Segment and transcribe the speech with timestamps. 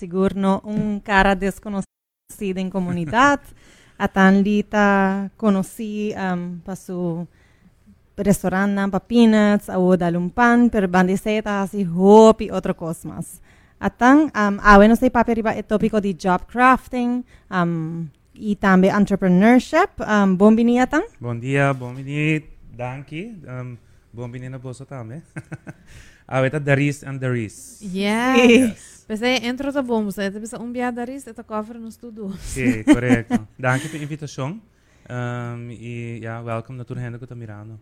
[0.00, 3.40] sigurno un cara desconocida en comunidad.
[3.98, 7.28] A tan lita conocí um, para su
[8.16, 13.40] restaurante para peanuts, a Odalumpan, per bandisetas y hop y otras cosas.
[13.78, 18.08] A tan, um, a bueno, se paperiba el tópico de job crafting, um,
[18.40, 20.00] y también entrepreneurship.
[20.00, 21.02] Um, buen día, Tan.
[21.18, 22.42] Buen día, buen día,
[22.74, 23.42] Danki.
[23.46, 23.76] Um,
[24.12, 25.22] buen día a vosotros también.
[26.30, 27.80] Ah, eta Daris and Daris.
[27.82, 28.38] Yeah.
[28.38, 29.04] Yes.
[29.08, 32.32] Pensei, entro da bom, você pensa um dia Daris, eta cover no estudo.
[32.38, 33.48] Sim, correto.
[33.58, 34.60] Danke pela invitação.
[35.10, 37.80] Um, e, ja, welcome na Turhendo que está mirando.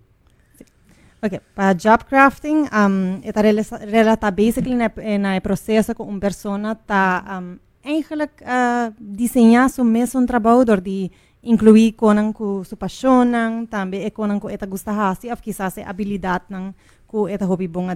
[1.23, 3.43] Ok, para job crafting, um, está
[3.85, 10.25] relata basically na, na processo que uma pessoa está um, eigenlijk uh, desenhar seu mesmo
[10.25, 11.11] trabalho die
[11.43, 13.33] incluir konan ku su passion
[13.71, 16.75] também é konan ku eta gusta hasi af quizás é habilidade nang
[17.09, 17.89] cu eta hobi bon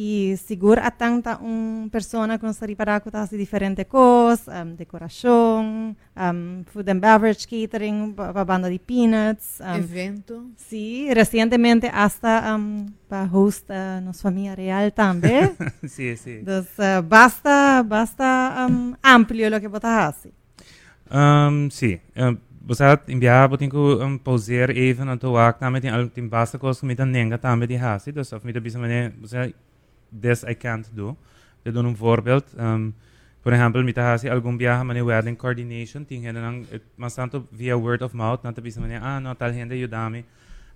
[0.00, 6.88] y seguro a tanta un persona con sariparaco hace diferentes cosas, um, decoración, um, food
[6.88, 9.60] and beverage catering, para banda de peanuts.
[9.60, 10.44] Um, Evento.
[10.56, 15.56] Sí, recientemente hasta um, para host uh, nuestra familia real también.
[15.88, 16.38] sí, sí.
[16.40, 18.68] Entonces, uh, basta, basta
[19.02, 20.32] amplio lo que vos haces.
[21.70, 25.82] sí, em, um, Você enviar botin ku um, pauzeer even aan te waak na met
[25.82, 28.54] die al die basta kos met een nenga tam met die hasi dus of met
[28.54, 29.54] de bisa manier você
[30.20, 31.16] this I can't do.
[31.62, 32.44] Te doen een voorbeeld.
[32.58, 32.94] Um,
[33.42, 36.66] por exemplo, met de hasi algum viaje mane wedding coordination ting hen nang
[36.96, 40.24] mas tanto via word of mouth na te bisa manier ah no tal gente ayudame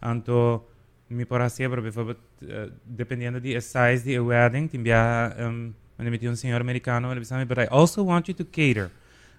[0.01, 0.65] anto
[1.09, 6.11] mi por hacer pero bijvoorbeeld uh, dependiendo di size di wedding ting viaje um, mane
[6.11, 8.91] met un señor americano ele bisa but I also want you to cater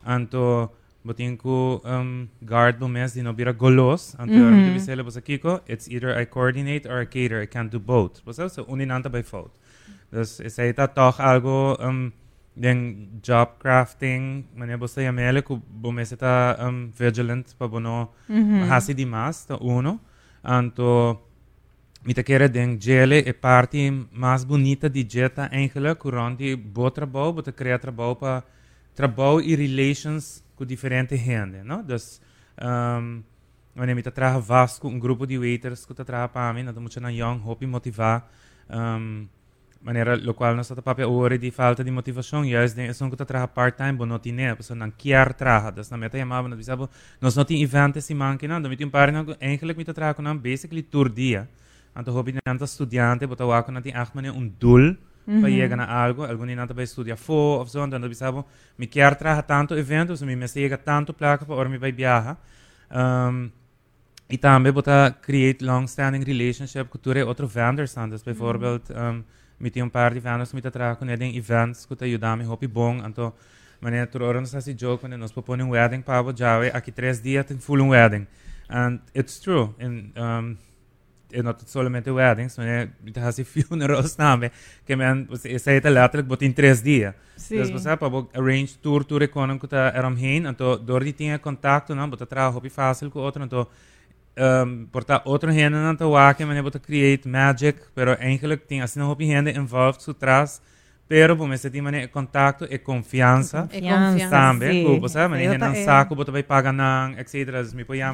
[0.03, 0.69] anto
[1.05, 4.73] botin ku um, guard bo mes dino bira golos anto mm -hmm.
[4.73, 8.49] bisele bosa kiko it's either I coordinate or I cater I can't do both bosa
[8.49, 9.51] so uninanta by fault
[10.11, 12.11] dus is aí tá toch algo um,
[12.55, 12.77] den
[13.27, 16.33] job crafting mane bosa yamele ku bo mes tá
[16.65, 17.97] um, vigilant pa bono
[18.29, 18.67] mm -hmm.
[18.69, 19.99] hasi di mas ta uno
[20.43, 20.89] anto
[22.05, 27.33] mi te quer den gele e parte mais bonita di jeta eigenlijk kuranti bo trabalho
[27.33, 28.43] bo te crea trabalho pa
[28.95, 31.83] trabalho e relations com diferente gente, não?
[31.83, 32.21] Dus,
[32.61, 33.23] um,
[33.75, 36.95] wanneer je trabalha vast com um grupo de waiters que trabalha para mim, nós temos
[36.97, 38.29] na young hope motivar,
[38.69, 39.27] um,
[39.81, 43.25] maneira lo qual nós estamos para ore de falta de motivação, juist den é que
[43.25, 46.89] trabalha part-time, bo não tinha, pessoa não quer trabalhar, dus na meta chamava, nós dizemos,
[47.19, 49.09] nós não temos eventos se manque, não, então um par,
[49.41, 51.49] eigenlijk me trabalha com basically tour dia,
[51.97, 55.41] então hope de estudante, botar o não tem acht maneira um doel, mm -hmm.
[55.41, 56.25] para llegar a algo.
[56.25, 58.45] Algunos no también estudia full, o sea, entonces
[58.77, 62.37] me quiero tanto eventos, me me llega tanto placa para me viajar.
[62.89, 63.49] Um,
[64.29, 67.95] y también para create long-standing relationship con otros vendors.
[67.97, 69.09] Entonces, bijvoorbeeld, mm -hmm.
[69.09, 69.23] um,
[69.59, 72.45] me un par de vendors que me con events que te ayudan a mi
[74.79, 78.27] joke, wanneer ons proponen een wedding, pabo, jawe, aki tres dias tem full wedding.
[78.67, 79.73] And it's true.
[79.79, 80.57] And, um,
[81.41, 84.49] not solamente weddings, det har sig funerals name,
[84.85, 87.13] que men säger till letterlijk bot in tres dias.
[87.35, 87.57] Sí.
[87.57, 91.39] Dus você para arrange tour tour ekonom que tá eram hin, então door die tinha
[91.39, 93.67] contato, não, bota trabalho hopi fácil com outro, então
[94.37, 99.01] um, porta outro hende não tá waken, men bota create magic, pero eigenlijk tinha assim
[99.01, 100.61] hopi hende involved su tras
[101.07, 103.67] Pero por esse tipo de contato e confiança.
[103.71, 104.29] E confiança.
[105.83, 107.73] Saco, para pagar etc.
[107.73, 108.13] Me a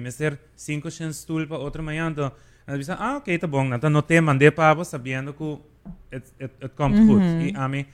[0.00, 0.88] me ser cinco
[1.48, 1.82] para outra
[2.98, 3.74] ah, ok, tá bom.
[3.74, 5.58] Então, não te mandei para sabendo que
[6.10, 6.32] it,
[6.76, 7.56] comes mm good.
[7.56, 7.84] A mim,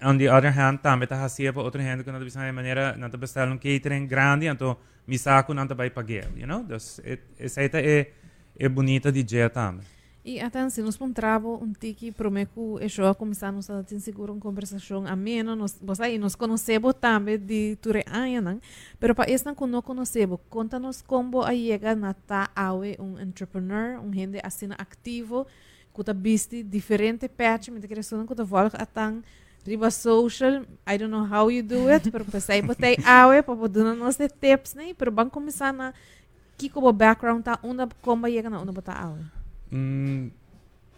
[0.00, 2.52] on the other hand, também tá assim para pues, outra gente que não bisa de
[2.52, 6.46] maneira, não tá bestando um catering grande, então, me saco não tá para pagar, you
[6.46, 6.64] know?
[6.70, 7.02] Este,
[8.58, 9.24] eh, Bonita de.
[10.24, 15.04] E atenção, nós encontramos um tiki promeco e show começamos a ter seguro uma conversação
[15.04, 18.62] amena, nós você nós conhecemos também de ture anos,
[19.00, 22.14] pero para esta que não conhecemos, conta-nos como a chega na
[22.54, 25.44] awe um entrepreneur, um gente assim ativo,
[25.92, 29.24] que tá visto diferente patch, me querer só que volta a tang
[29.66, 33.82] riba social, I don't know how you do it, pero pensei botei awe para poder
[33.96, 34.94] nos tips, né?
[34.96, 35.92] Pero vamos começar na
[36.56, 39.41] que como background tá, onde como chega na onde botar awe.
[39.72, 40.30] Mm,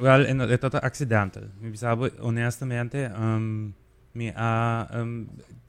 [0.00, 1.44] well, en, é todo accidental.
[1.60, 3.72] Mi sabe, honestamente, um,
[4.12, 5.26] mi a, um,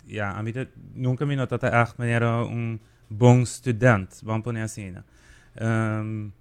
[0.07, 0.53] ja, a mim
[0.95, 2.79] nunca me notata echt era um
[3.09, 4.95] bom student, vamos pôr assim.
[5.61, 6.31] Um,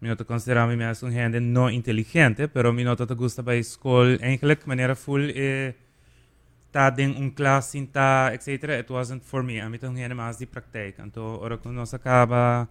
[0.00, 4.66] mi nota considerava me um gente não inteligente, pero mi nota gusta para escola, eigenlijk
[4.66, 5.74] maneira full e
[6.70, 8.80] tá em um classe, tá, etc.
[8.80, 9.60] It wasn't for me.
[9.60, 11.04] A mim um gente mais de prática.
[11.04, 12.68] Então, ora quando nós acaba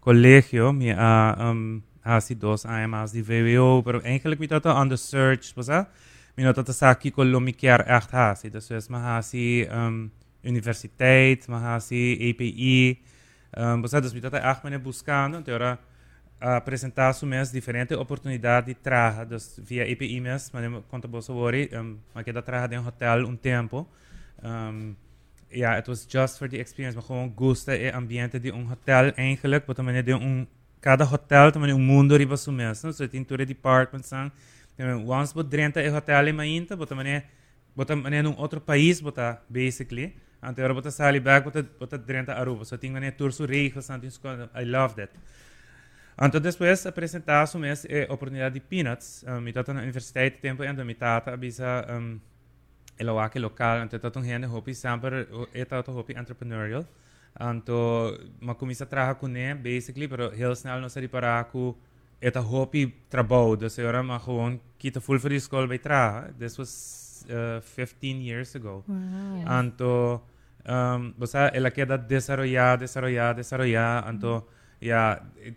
[0.00, 4.88] colégio, mi a um, hace dos años más de VWO, pero eigenlijk me dat on
[4.88, 5.88] the search, was dat?
[6.40, 8.50] minota ta saki ko lumikiar echt hasi.
[8.50, 10.10] Dus is mahasi um,
[10.44, 12.98] universiteit, mahasi API.
[13.58, 15.78] Um, você dus minota echt mene buscando, então ora
[16.38, 21.68] apresentar su mes diferente oportunidade de trabalho dus via API mes, mas conta bolsa worry,
[21.72, 23.86] um, mas que da trabalho em hotel um tempo.
[24.42, 24.96] Um,
[25.50, 26.96] ja, it was just for the experience.
[26.96, 29.66] Maar gewoon gusta e ambiente de um hotel eigenlijk.
[29.66, 30.46] Wat manier de um
[30.80, 32.92] cada hotel também um mundo riba su mesmo.
[32.92, 34.32] So tem tour department sang.
[35.06, 37.24] Once bot drenta e hotel e mainta, bota manier
[37.76, 40.16] bota manier num outro país bota basically.
[40.40, 42.64] Ante ora bota sali back bota bota drenta Aruba.
[42.64, 44.02] So tem manier tour su regels and
[44.54, 45.10] I love that.
[46.22, 49.24] Então, depois apresentar su mes e oportunidade de peanuts.
[49.26, 52.20] Um, mi tata na universiteit tempo en mi tata abisa um,
[52.98, 56.84] elawake local ante tatong gente hopi sempre eta to hopi entrepreneurial
[57.32, 61.74] Anto, maar kom je basically, maar heel snel nog zei paraku.
[62.18, 64.20] Het een hobby trabou, dus ik maar
[64.76, 65.68] kita full voor die school.
[66.38, 68.82] This was uh, 15 years ago.
[68.86, 69.46] Wow.
[69.46, 70.22] Anto,
[70.66, 74.04] um, o sea, en la queda desarrollar, desarrollar, desarrollar.
[74.04, 74.48] Anto,
[74.78, 75.54] ja, yeah,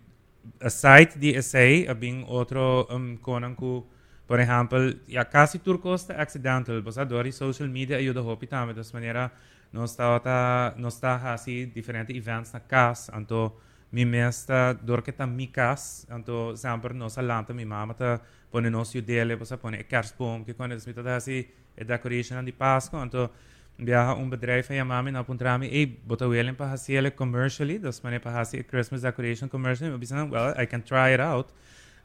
[0.59, 3.85] aside die essay, heb otro um, konan ku,
[4.25, 8.19] por ejemplo, ja, casi turcos te accidental, o sea, e social media, e yo de
[8.19, 9.31] hobby tamen, dus maniera
[9.73, 13.51] Но ta não está assim diferente events na casa anto
[13.91, 18.21] mi mesta dor que tá mi cas anto sempre nos alanta mi mama ta
[18.51, 22.51] pone nos judele bosa pone e kerstboom que quando smita da assim e decoration di
[22.51, 23.31] Pasco anto
[23.77, 28.19] viaja un bedrijf en mami na puntrami e bota willen pa hasiele commercially dus mane
[28.19, 31.49] pa hasi Christmas decoration commercially bisan well I can try it out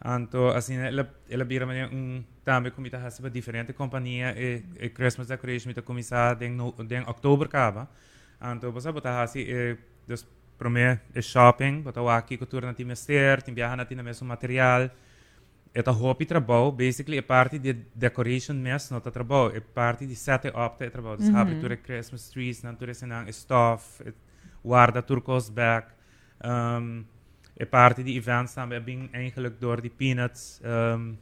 [0.01, 4.91] anto assim ela ela bira mane un tambe comita hasi pa diferente companhia e, e
[4.91, 7.89] Christmas decoration mita começar den no, den oktober kaba
[8.41, 10.25] anto bosa bota hasi e dus
[10.57, 14.27] pro me e shopping bota waki cultura na time ster tim viaja na time mesmo
[14.27, 14.91] material
[15.75, 20.17] Eta hopi trabalho, basically, é parte de decoration mes, não tá trabalho, é parte de
[20.17, 21.19] sete up é trabalho.
[21.19, 24.03] Dus hebben toer Christmas trees, dan toer senang stuff,
[24.65, 25.93] guarda turcos back.
[26.43, 27.05] Um,
[27.59, 31.19] Een party die events aan we hebben eigenlijk door die peanuts um,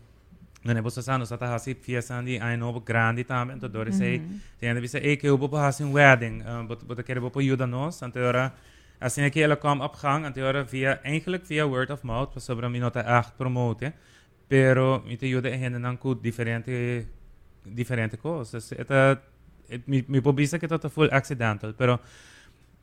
[0.63, 3.51] dan hebben ze staan dus dat hij zit via staan die een op grandi tam
[3.51, 4.29] en door is hij mhm.
[4.29, 6.45] die hebben we zeggen ik heb op haast een wedding?
[6.45, 9.95] Eh, wat wat ik heb op judanos en teora eh, als ik hele kwam op
[9.95, 13.95] gang en teora eh, via eigenlijk via word of mouth was sobre minota echt promoten
[14.47, 17.05] pero met de jude en dan dus ook diferente
[17.63, 19.17] diferente cosas het is,
[19.87, 21.73] mi mi pobisa dat tot full accidental.
[21.73, 22.01] Pero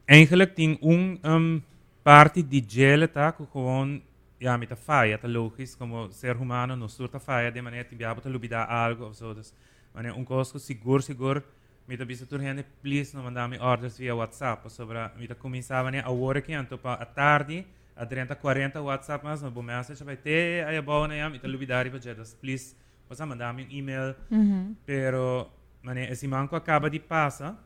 [0.05, 1.59] eigenlijk ting un ehm,
[2.03, 4.01] parte di gel tá com
[4.43, 7.95] ja mit der Feier tá logisch como ser humano nos surta Feier de maneira que
[7.95, 9.53] biabo tá lubida algo ou outras
[9.93, 11.41] maneira um cosco seguro seguro
[11.87, 15.89] mit a bisa turhende please não mandar me orders via WhatsApp sobre mit a começava
[15.91, 17.65] né a hora que anto pa a tarde
[17.95, 21.29] a 30 40 WhatsApp mas não bom message cioè, vai ter aí é bom né
[21.29, 22.75] mit a lubidari projetos cioè, please
[23.07, 24.75] possa mandar me um e-mail mm-hmm.
[24.85, 25.49] pero
[25.81, 27.57] maneira esse manco acaba de passa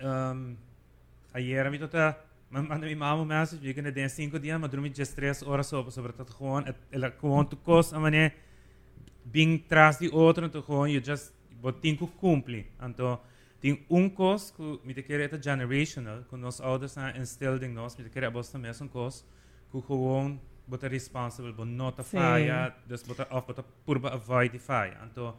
[0.00, 0.56] ehm, um,
[1.34, 5.14] ayer mi tota manda mi mama message vi que den 5 dias mas dormi just
[5.14, 8.32] 3 horas só sobre dat gewoon ela gewoon tu cos a mane
[9.24, 12.66] bing tras di outro então gewoon you just botinco cumpli.
[12.80, 13.20] Então
[13.60, 17.72] tem um cos que me te querer eta generational que nos ouders na instilled em
[17.72, 19.24] nós me te querer bosta mesmo cos
[19.70, 24.96] que gewoon bota responsible bo nota falha dus bota of bota purba avoid die falha
[25.10, 25.34] então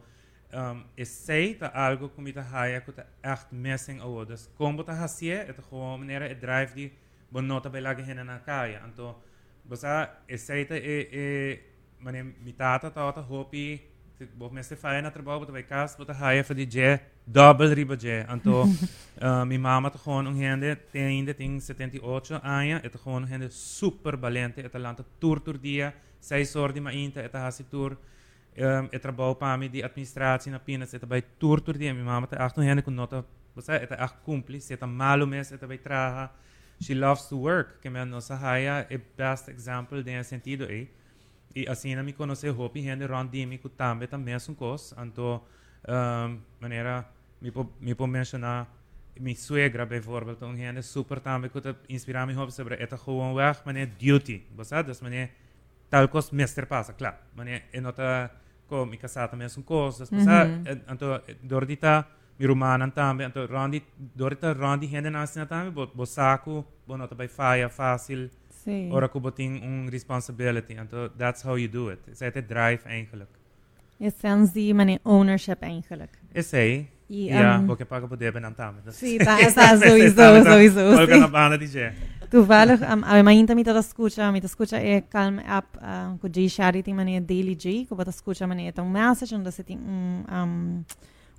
[0.54, 4.26] um, e is zij e te algo kom je komita haya kuta echt messing over.
[4.26, 6.92] Dus kombo te hasie, het gewoon meneer het drive die
[7.28, 8.80] bonota bij lage hen na kaya.
[8.80, 9.22] Anto,
[9.62, 11.58] bosa e is zij te e e
[11.98, 13.88] meneer mitata tata hopi
[14.36, 17.72] bof mensen fijn dat er bouwen dat wij kaas wat haya voor die je double
[17.72, 18.24] riba je.
[18.26, 18.64] Anto,
[19.22, 22.78] uh, mijn mama te gewoon ongende tiende ting 78 aan je.
[22.82, 24.60] Het gewoon ongende super balente.
[24.60, 25.94] Het land tour tour dia.
[26.18, 27.96] Zij zorgde maar in te het hasie tour.
[28.56, 32.62] इत्र बहुपा में die administratie na penis eta bai tur tur die mama ta Achter
[32.62, 36.30] hen kun nota was eta ach cumplis een malo mes eta bai traha.
[36.80, 37.78] She loves to work.
[37.82, 40.88] Ik me no sahaya e best example de sentido e
[41.54, 45.42] e assim na me conoce hopi hene rondi me ku tambe também sun cos anto
[45.88, 47.06] um, manera
[47.40, 48.66] me po me po mencionar
[49.14, 53.64] eh, mi suegra bijvoorbeeld, toen hen super tambe kut inspiratie hoop sobre eta gewoon weg,
[53.64, 54.42] Manier duty.
[54.54, 55.28] Was dat dus manier.
[55.90, 57.14] talkos mēs ir pasaklā.
[57.36, 58.30] Man ir nota,
[58.68, 58.80] ko mm-hmm.
[58.80, 60.10] ah, eh, eh, mi kasāta mēs un kosas.
[60.10, 60.80] Mm -hmm.
[60.86, 62.04] Anto dordita,
[62.38, 63.82] mi rumānan tāmi, anto randi,
[64.16, 68.30] dordita randi hendenāsina tāmi, bo, bo sāku, bo nota bai fāja, fāsil.
[68.64, 68.88] Sì.
[68.92, 70.76] Ora kubotin un responsibility.
[70.78, 71.98] Anto that's how you do it.
[72.06, 73.30] Het is drive eigenlijk.
[73.96, 76.18] Je sens die man ownership eigenlijk.
[76.32, 76.88] Is hij?
[77.06, 78.82] Ja, um, ja, porque paga poder ben aan tamen.
[78.92, 79.36] Sì, da,
[79.78, 80.80] sowieso, sowieso.
[80.80, 81.66] Olga na banda di
[82.30, 85.78] duval għamajn ta' mita ta' skuċa, mita skuċa e kalm app
[86.22, 89.42] kuġi xariti mani e daily G, kuba ta' skuċa mani e ta' un message, un
[89.46, 89.76] da' seti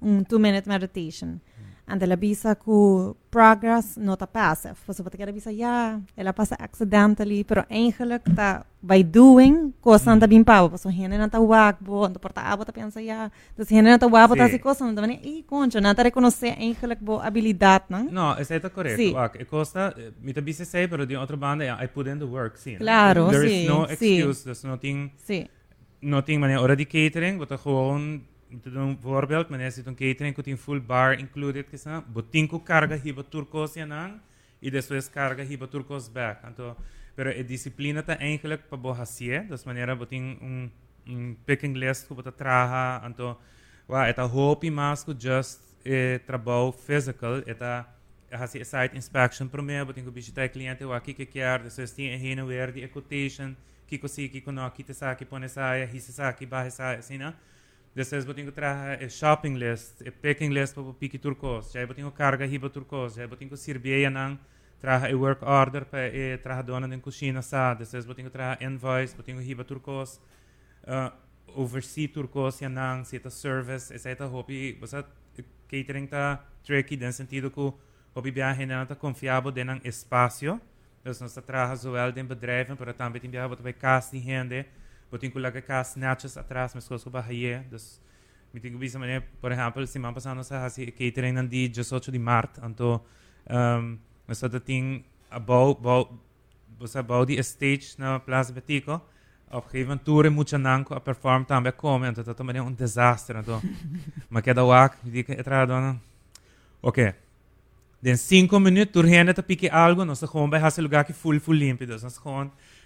[0.01, 1.39] un two minute meditation.
[1.87, 4.75] and the visa could progress, not a passive.
[4.87, 10.11] Så wat ik de visa ja, ela passa accidentally, pero eigenlijk ta by doing cosa
[10.11, 10.29] anda mm.
[10.29, 13.89] bin pavo, pues, so hene nata wakbo, anda porta abo ta pensa ja, dus hene
[13.89, 18.03] nata wabo ta si cosa, anda vani i concho, nata reconoce eigenlijk bo habilidad, no?
[18.11, 19.01] No, es eta correcto.
[19.01, 19.13] Sí.
[19.15, 22.07] Ah, Wak, e cosa eh, mi ta visa sei, pero di otra banda I put
[22.07, 22.75] in the work, sí.
[22.77, 23.47] Claro, There sí.
[23.47, 24.43] There is no excuse, sí.
[24.43, 25.11] there's nothing.
[25.27, 25.47] Sí.
[26.01, 28.25] Nothing, man, ora di catering, wat gewoon
[28.59, 32.95] te een voorbeeld, meneer zit een catering, kot in full bar included, kisa, botinko carga
[32.95, 34.19] hiba turcos yanang,
[34.59, 36.43] e después carga hiba turcos back.
[36.43, 36.75] Anto,
[37.15, 40.71] pero e disciplina ta eigenlijk pa bohasie, dus meneer, boting un,
[41.07, 43.37] un picking list, ko bota traha, anto,
[43.87, 47.85] wa, eta hopi mas ko just eh, trabalho physical, eta
[48.31, 52.47] hasi site inspection primeiro, boting ko bisita cliente, wa, kike kiar, después tin heen en
[52.47, 53.55] weer die quotation,
[53.87, 57.33] kiko si, kiko no, kite sa, kipone saia, hise sa, kibahe saia, assim, né?
[57.93, 62.45] Depois botinho traha e shopping list, e packing list para piki turcos, já botinho carga
[62.45, 64.39] hiba turcos, já botinho sirbeia nang
[64.79, 69.13] traha e work order para e traha dona den cozinha sa, depois botinho traha invoice,
[69.13, 70.21] botinho hiba turcos,
[70.87, 71.11] uh,
[71.53, 75.03] oversee turcos ya nang sita service, eta hopi, basta
[75.67, 77.73] catering ta tricky den sentido que
[78.15, 80.61] hopi viaje na ta confiável den espaço,
[81.03, 84.65] dus nós traha zowel den bedrijven, para também tem viaje botar bij kas die
[85.11, 88.01] potem kolega kasneče atrás, mas coisas sobre aí, das
[88.53, 90.13] me tem que bisa mané, por exemplo, semana
[91.69, 93.01] 18 de março, então
[93.49, 95.05] um, nós só tem
[97.25, 99.01] de stage na Plaza Betico.
[99.49, 99.67] Auf
[100.05, 103.37] tour in nanko a perform também como, então tá também um desastre,
[104.41, 104.63] que da
[106.81, 107.13] OK.
[108.01, 110.27] Den 5 minutos, tu rende tá pique algo, nós tá
[110.81, 111.55] lugar full full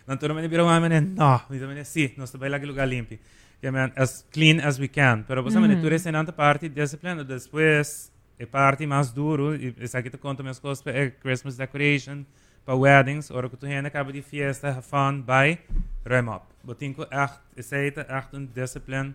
[0.07, 3.19] dan tur mané bira mané, no, mi mané sí, nós bij la lugar limpi.
[3.61, 5.23] Ja, man, as clean as we can.
[5.27, 5.81] Pero você mm.
[5.81, 10.43] tu en anta parte disciplina, después e parte mais duro, e isso aqui te conto
[10.43, 12.25] minhas coisas para Christmas decoration,
[12.65, 15.57] para weddings, ora que tu hende acaba de fiesta, have fun, by,
[16.05, 16.43] ruim op.
[16.63, 19.13] Botinko echt, is het echt een discipline,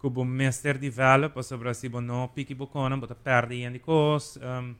[0.00, 4.74] que o meester develop, sobre assim, bom não pique bocona, bota perde e cos, um,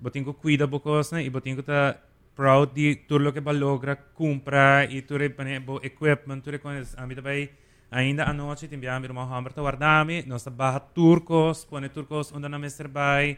[0.00, 1.96] botinko cuida bocos, né, e botinko tá
[2.34, 7.14] proud di tur lo ke balogra kumpra i tur bane bo equipment tur kon ami
[7.14, 7.48] dabai
[7.90, 12.58] ainda anoche tim abbiamo bir mohammed to wardami no sabah turkos pone turkos onda na
[12.58, 13.36] mester bai.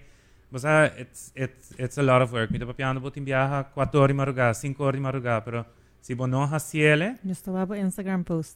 [0.53, 2.51] Bosa it's it's it's a lot of work.
[2.51, 5.65] Mi to piano bo tim biaha 4 ore maruga 5 ore maruga però
[6.01, 8.55] si bono hasiele mi sto babo instagram post.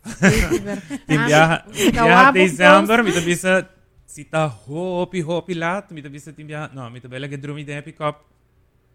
[1.09, 3.66] Tim biaha biaha december mi to bisa
[4.07, 7.38] si ta hopi hopi lat mi to bisa tim biaha no mi to bella che
[7.38, 8.16] drumi de pick up.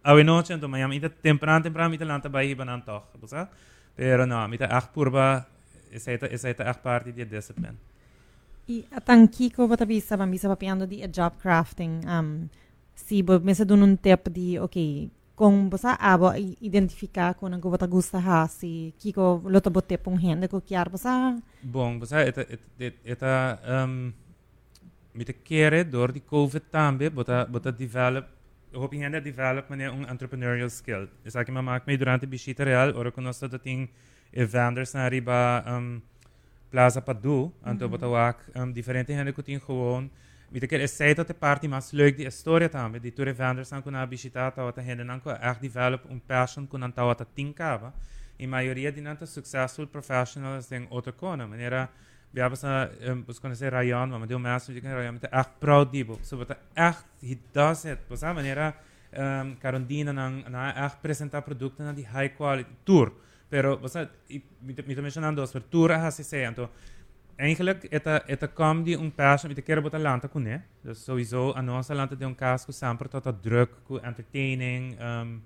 [0.04, 3.50] A noche, então amanhã mi te temprano, temprano mi te lanta bay hiban antoch, bosa?
[3.96, 5.46] Pero no, echt purba,
[5.92, 7.78] essa é essa é echt parte de discipline.
[8.68, 12.02] E a tanquiko vota bisa, van bisa papiando di a job crafting.
[12.08, 12.50] Um,
[12.96, 17.62] si bo mesa dun un tip di, ok, kung bosa abo i- identificar kung ang
[17.62, 21.36] vota gusta ha, si kiko loto bo tip un hende ko kiar bosa.
[21.62, 24.14] Bom, você eta eta eta um
[25.14, 28.26] met de keren door die COVID tambe, bota bota develop
[28.74, 31.08] hoping ainda develop mané um entrepreneurial skill.
[31.26, 33.90] Isso ik me marca meio durante a bichita real, ora conosco da tem
[34.32, 36.02] vendors na riba um,
[36.70, 37.90] plaza padu, do, anto mm -hmm.
[37.92, 40.10] botawak, um, diferente hande kutin gewoon
[40.54, 43.72] Weet ik, het zei dat de party maar leuk die historie tamen, die toere vendors
[43.72, 47.28] aan kunnen bishita, dat wat hen dan kon echt develop een passion kunnen dat wat
[47.34, 47.94] tinka.
[48.36, 51.50] In majoria die nanta succesvol professionals zijn autokonen.
[51.50, 51.90] Maneira, mm.
[52.34, 53.26] Um,
[53.70, 56.18] Ryan, maar deel mensen die kunnen Ryan met echt proud dibo.
[56.22, 58.08] So wat echt he does it.
[58.08, 58.76] Bus aan manera
[59.18, 63.12] um, Carondina nang na echt presenta producten na die high quality tour.
[63.50, 63.94] Pero bus
[64.60, 66.70] mi mencionando per tour ha se anto
[67.36, 68.48] eigenlijk eta eta
[68.84, 70.62] die un passion met de kere bota lanta ku ne.
[70.82, 75.44] Dus sowieso aan ons lanta de un casco sempre tot dat druk ku entertaining um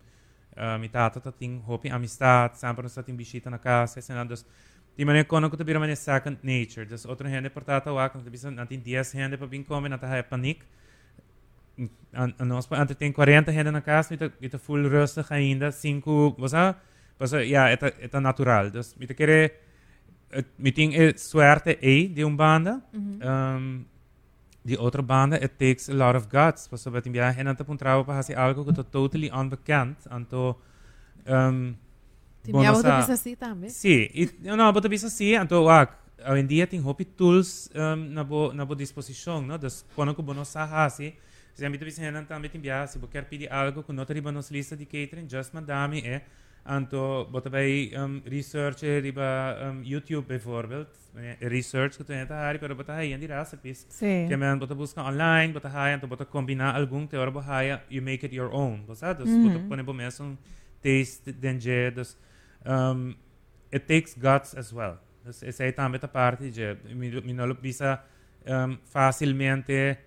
[0.58, 4.15] uh, mi tata tot ting hopi amistad, sempre nos tot in bisita na casa, sen
[4.97, 6.85] Timane konoku tubira mane second nature.
[6.85, 10.07] Dus andere handen otro hende portata wa kan tubisa natin 10 hende pa binkome nata
[10.07, 10.63] hai paniek.
[12.13, 16.75] An ons ante tem 40 hende na casa, ita het full rustig ainda, 5, wasa?
[17.19, 18.73] Wasa ja, het eta natuurlijk.
[18.73, 19.51] Dus mit kere
[20.55, 22.81] meeting is suerte e de un banda.
[22.91, 23.85] Mm -hmm.
[24.61, 25.11] die andere mhm.
[25.11, 26.69] ehm, banden, it takes a lot of guts.
[26.69, 30.47] Was so wat in biahe na tapuntrawa pa hasi algo ko totally onbekend, Anto
[31.25, 31.73] um, ehm,
[32.51, 33.13] Bom, minha nossa...
[33.13, 33.69] assim também.
[33.69, 35.87] Sim, e, não, bota pensa assim, então, ah,
[36.29, 39.57] hoje em dia tem hopi tools um, na boa na bo disposição, não?
[39.57, 41.21] Das quando que bono saha, assim, ah,
[41.57, 44.53] se a mim também também tem bias, se quer pedir algo com outra riba nossa
[44.53, 46.21] lista de catering, just madame, é, eh.
[46.69, 52.47] então, bota bem um, research eh, riba um, YouTube, bijvoorbeeld, eh, research que tu entra
[52.47, 53.87] aí, pero bota aí, andirá, se pis.
[53.89, 54.27] Sim.
[54.27, 58.03] Que man, bota busca online, bota aí, então bota combinar algum teor, bota aí, you
[58.03, 59.23] make it your own, sabe?
[59.23, 60.37] Então, bota põe bom mesmo,
[60.79, 62.15] taste, danger, das...
[62.67, 63.15] um,
[63.71, 64.97] it takes guts as well.
[65.21, 68.01] Entonces, esa é também a parte que me não visa
[68.45, 69.97] um, facilmente,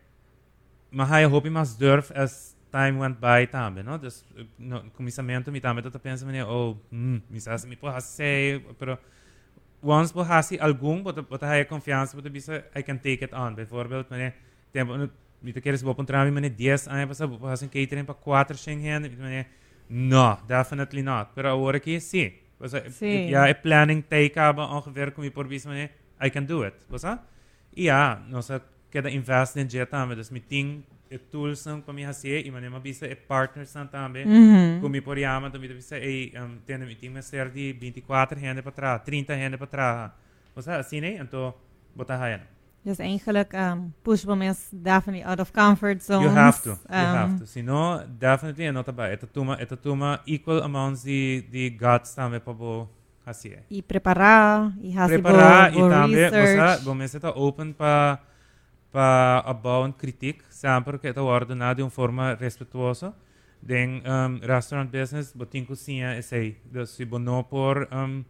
[0.90, 3.94] mas eu hope mas durf as time went by tambe no.
[3.94, 4.24] Entonces,
[4.58, 8.98] no começamento me também tô pensando, oh, hum, me sabe me pode fazer, pero
[9.82, 13.54] once pode fazer algum, pode pode ter confiança, pode visa I can take it on.
[13.66, 14.32] Por mi me
[14.72, 15.10] tempo
[15.42, 18.56] me te queres botar um trabalho, me 10 anos, passa pode fazer catering para 4
[18.56, 19.46] 5 anos, me
[19.88, 21.32] no, definitely not.
[21.34, 22.39] Pero agora que si.
[22.60, 23.28] Was Sim.
[23.28, 25.90] ja, e planning take hebben ongeveer kom je por bis meneer,
[26.20, 26.74] I can do it.
[26.88, 27.20] Was dat?
[27.70, 32.04] Ja, nossa cada invest in jet também, dus mi ting e tools são para mi
[32.04, 34.26] hasi, e meneer ma bisa e partners são também.
[34.80, 38.72] Kom je por je zeggen, hey, um, tenen we team ser die 24 handen para
[38.72, 40.10] trás, 30 handen para trás.
[40.54, 41.16] Was dat, assim, né?
[41.20, 41.54] Então,
[41.94, 42.59] bota haia.
[42.82, 46.24] Dus eigenlijk um, push is definitely out of comfort zone.
[46.24, 46.70] You have to.
[46.70, 47.46] Um, you ehm, have to.
[47.46, 49.32] Si no, definitely not about it.
[49.32, 52.88] tuma ito tuma equal amounts di, di guts tame pabo
[53.24, 53.68] hasie.
[53.68, 56.84] I preparar, i hasi Preparar, bo, bo i tambe, research.
[56.84, 58.16] Bosa, ta open pa
[58.90, 63.12] pa abbauen kritik, sempre che ta ordina di un forma respetuosa.
[63.60, 66.56] Den um, ehm, restaurant business, botin cocina e sei.
[66.64, 67.88] Dus si bono por...
[67.92, 68.24] Um,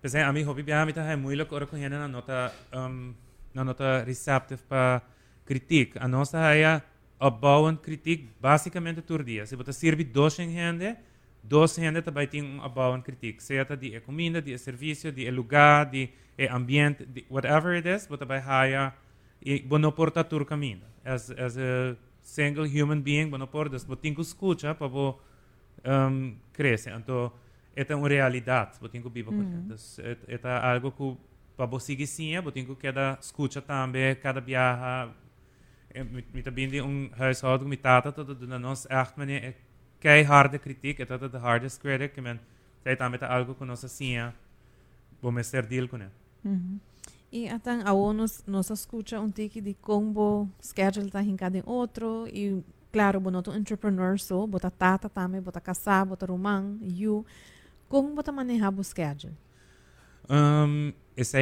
[0.00, 2.50] Pesaj, ami hobi biami ta hai muilok ora kuhjena na nota...
[2.72, 3.14] Um,
[3.56, 5.02] na nota receptive para
[5.46, 5.96] kritiek.
[5.98, 6.82] A nossa é
[7.18, 9.46] abouwen kritiek basicamente todo dia.
[9.46, 10.94] Se você serve dois em rende,
[11.42, 13.42] dois rende também tem um abouwen kritiek.
[13.42, 16.10] Seja de comida, de serviço, de lugar, de
[16.50, 18.92] ambiente, de whatever it is, você vai haya
[19.40, 20.82] e bono porta tur caminho.
[21.02, 25.18] As as a single human being, bono por das botin que escuta para bo
[25.84, 26.92] um, crescer.
[26.94, 27.32] Então,
[27.74, 30.02] é uma realidade, botin que viva com isso.
[30.02, 31.16] É algo que
[31.56, 35.14] para você seguir sim, botin que cada escuta também, cada viaja
[36.32, 39.54] met de bindi een huishouden met tata tot de nos echt meneer
[39.98, 42.40] keiharde kritiek het dat de hardest critic men
[42.82, 44.32] zei dan met de algo con nos assim
[45.20, 46.10] bom ser deal con
[46.44, 46.80] Uhum.
[47.32, 52.62] E até a nos nos escuta um tique de combo schedule tá em outro e
[52.92, 57.26] claro, bono tu entrepreneur so, bota tata também, bota casar, bota romã, you.
[57.88, 59.34] Como bota manejar o schedule?
[60.28, 60.92] Um,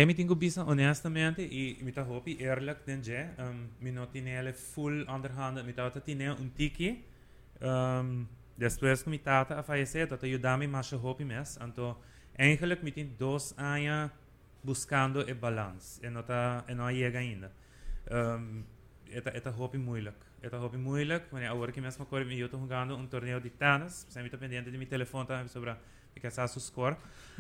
[0.07, 4.39] me tenho bisa honestamente e me tá hopi eerlijk den je um, me não tinha
[4.39, 7.03] ele full underhand tá tinha um tiki
[7.63, 8.27] um,
[8.59, 11.59] depois que me tata a falecer tá ajudar-me mais hopi mes
[12.37, 14.11] eigenlijk me tem dois anos
[14.63, 17.51] buscando o balance e não tá e não chega ainda
[18.11, 18.63] um,
[19.11, 22.97] eta eta hopi moeilijk eta hopi moeilijk wanneer agora que mesmo agora eu tô jogando
[22.97, 25.75] um torneio de tênis sempre tô pendente de meu telefone também sobre
[26.15, 26.97] ik heb zelfs score.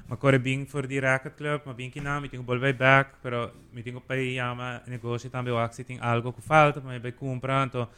[0.06, 3.50] Maar ik ben voor die racketclub, maar ben ik na, meeting bol bij back, pero
[3.70, 7.88] meeting op bij jama, negocio também ook zitting algo que falta, maar bij compra, então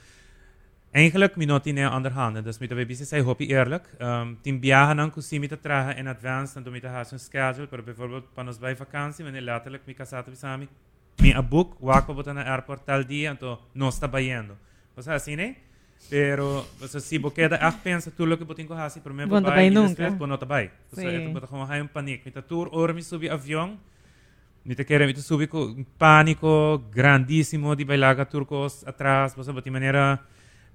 [0.91, 4.97] eigenlijk mi no tiene onderhanden, dus met de baby zei eerlijk, ehm, um, tim viagen
[4.97, 8.77] dan kusi met tragen in advance, dan met haar zijn schedule, pero bijvoorbeeld panos bij
[8.77, 10.69] vakantie, wanneer letterlijk mi casata bisami,
[11.17, 14.57] mi a book, wako botan airport tal dia, então não está bayendo.
[14.97, 15.57] O sea, assim, né?
[16.09, 19.03] Pero, o sea, si vos quedas, ah, pensa tú lo que vos tenés que hacer,
[19.03, 20.09] pero me vou vai nunca.
[20.11, 20.71] Vou não vai.
[20.93, 22.29] Ou seja, tu botas como um pânico.
[22.29, 23.77] Então, tu ora me subi avião,
[24.65, 26.83] me te querem, me te subi com um pânico
[27.77, 30.21] de bailar com turcos atrás, você botar maneira,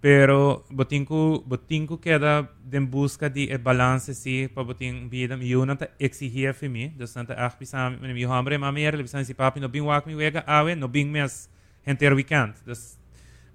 [0.01, 5.89] pero botinco, botinco queda em busca de balance sim, para botin vida e uma ta
[5.99, 9.69] exigia para mim, de santa ah, pisam, meu homem, mami, ele pisam se papi, no
[9.69, 11.49] bing wak mi wega, awe, no bing mes,
[11.85, 12.53] gente weekend.
[12.65, 13.00] Das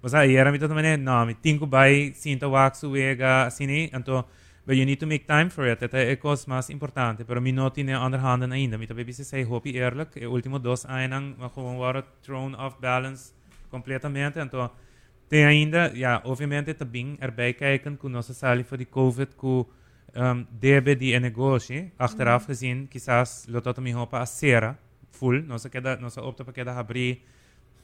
[0.01, 4.25] o sea, era mi também, não, mi tinko vai sinta wax wega assim, então
[4.65, 5.81] but you need to make time for it.
[5.83, 8.77] Esta é a coisa mais importante, pero mi não tinha underhand ainda.
[8.77, 10.85] Mi também bisa sei hopi eerlijk, e último dos
[11.37, 13.33] mas gewoon waren thrown off balance
[13.71, 14.69] completamente, então
[15.29, 19.65] tem ainda, ja, obviamente também erbij kijken com nossa sali voor die COVID, com
[20.15, 24.77] um, debe de negócio, achteraf gezien, quizás lo tot mi hopa a cera,
[25.11, 27.21] full, nossa queda, nossa opta para queda abrir,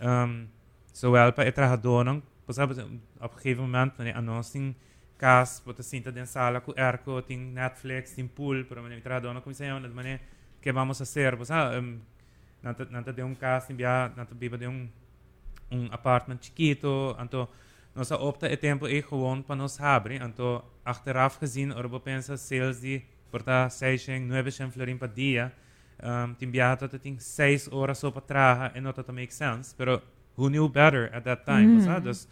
[0.01, 0.47] um,
[0.93, 2.83] zowel trabalhador, por exemplo,
[3.19, 4.75] op een gegeven moment, wanneer announcing
[5.17, 9.55] cas, bota cinta de sala com erco, tem Netflix, tem pool, pero wanneer trabalhador, como
[9.55, 10.19] se chama, maneira
[10.59, 11.99] que vamos a hacer, pues, ah, um,
[12.61, 14.89] nanta, nanta de um cas, enviar, nanta biba de um
[15.73, 17.47] um apartment chiquito, então
[17.95, 22.81] nossa opta é tempo é gewoon para nós abrir, então achteraf gezien, orbo pensa sales
[22.81, 23.01] de
[23.31, 25.51] porta 6, 9 florin per dia,
[26.01, 26.35] um,
[26.77, 30.01] tot tem 6 horas só para trabalhar, e não that make sense, pero
[30.35, 32.03] who knew better at that time, mm.
[32.03, 32.27] dus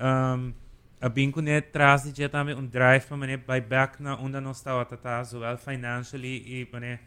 [0.00, 0.54] um,
[1.00, 4.40] abin ko net tras di jeta me un drive pa mane by back na unda
[4.40, 7.00] no sta tata so well financially e mane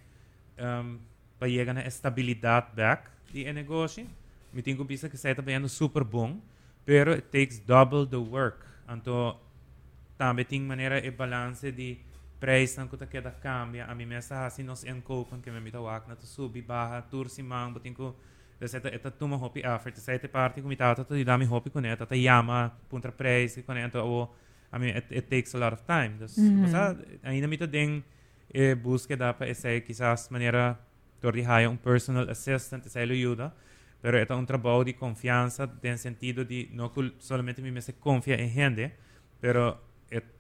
[0.58, 1.00] um,
[1.38, 4.06] pa llega na estabilidade back di e negócio
[4.54, 6.42] mi tingo bisa que sai também super bom
[6.86, 9.38] pero it takes double the work anto
[10.18, 11.98] também tem maneira e balance de
[12.40, 16.16] preço que queda cambia a mim mesmo assim nos encopam que me mita wak na
[16.16, 17.94] to subi baha tur si mang botin
[18.64, 21.86] ko dessa eta eta tuma hopi eta parte com mita to di dami hopi con
[21.86, 24.30] eta yama punta preço con eta o
[24.74, 26.62] I mean it, it takes a lot of time dus mm -hmm.
[26.62, 26.74] mas
[27.24, 28.04] ainda mita den
[28.54, 30.78] e búsqueda para essa quizás maneira
[31.20, 33.54] tordi haya un personal assistant essa ele ajuda
[34.02, 38.50] pero é um trabalho de confiança no sentido de não somente me se confia em
[38.50, 38.92] gente
[39.42, 39.78] pero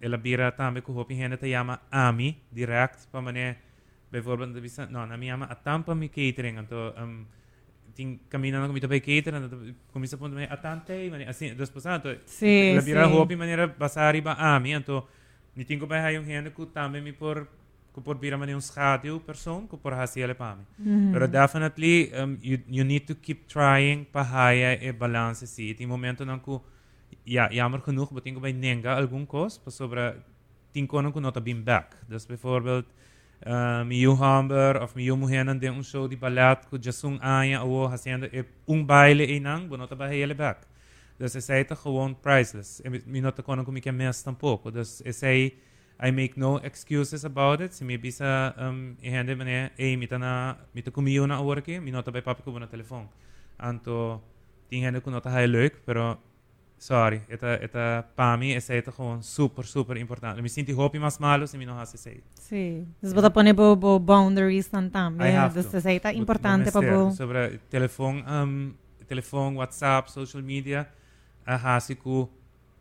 [0.02, 3.58] ela bira também que o gente te chama AMI direct para mané
[4.12, 4.54] bijvoorbeeld
[4.92, 7.26] no na mi ama atampa mi catering então um,
[7.96, 12.82] tin caminando com também catering começa ponto me atante mane assim dos passato sim ela
[12.82, 15.08] bira hopi maneira basari ba AMI então
[15.56, 17.48] ni tingo ba hay um gente que também me por
[17.94, 21.12] que por bira mane um schaduw persoon que por hasi ele para mim mm.
[21.14, 25.88] Pero definitely um, you you need to keep trying para haya e balance si tem
[25.88, 26.60] momento não que
[27.24, 30.24] ja, jammer genoeg betekent bij Nenga algum kos, pas sobre
[30.72, 31.96] tien konen nota bin back.
[32.08, 32.86] Dus bijvoorbeeld
[33.48, 38.30] मियू हाम्बर ऑफ मियू मुहैनन दे उन शो दी aya, को जसुंग आया वो हसियान
[38.70, 40.58] उंग बाइले inang bonota bij hele bak.
[41.18, 42.82] Dus is hij gewoon priceless.
[43.06, 43.84] mi nota kono kom ik
[44.24, 44.72] tampoco.
[44.72, 45.54] Dus hij,
[46.00, 47.76] I make no excuses about it.
[47.76, 51.42] Si mi bisa um hende mene e mitana mitakumiona
[51.82, 53.10] mi nota bij papa ko bona telefoon.
[53.58, 54.22] Anto
[55.02, 56.18] ku nota hij leuk, pero
[56.83, 60.41] sorry, это, это para mim, esse é gewoon super, super importante.
[60.41, 62.23] Me sinto roupa mais malo se me não hace sei.
[62.35, 62.87] Sim.
[63.03, 65.35] Você pode pôr bo, bo boundaries também.
[65.57, 67.11] Isso é importante para bo.
[67.11, 68.75] Sobre telefone, um,
[69.07, 70.89] telefone, WhatsApp, social media,
[71.45, 72.29] a hasi ku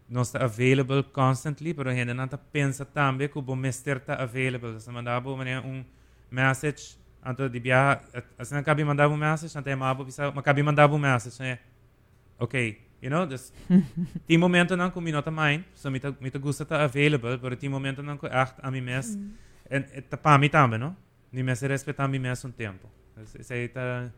[0.10, 4.14] não está available constantly, pero ainda não está pensa também que o bom mestre está
[4.16, 4.80] available.
[4.80, 5.84] Se mandar bo um
[6.32, 8.00] message, anto de bia,
[8.38, 11.60] assim acaba mandar um message, até mabo, acaba mandar um message, né?
[12.40, 12.88] Ok.
[13.03, 13.51] You know, dus
[14.27, 17.71] die momenten dan kom je not mind, so me te gusta ta available, pero die
[17.71, 19.17] momenten dan echt a mi mes,
[19.69, 20.95] en eta pa mi tambe, no?
[21.31, 22.89] Ni mes respetar mi mes un tempo.
[23.39, 24.11] Isso aí tá,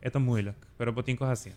[0.00, 1.52] é tão moeilijk, pero botin ko assim.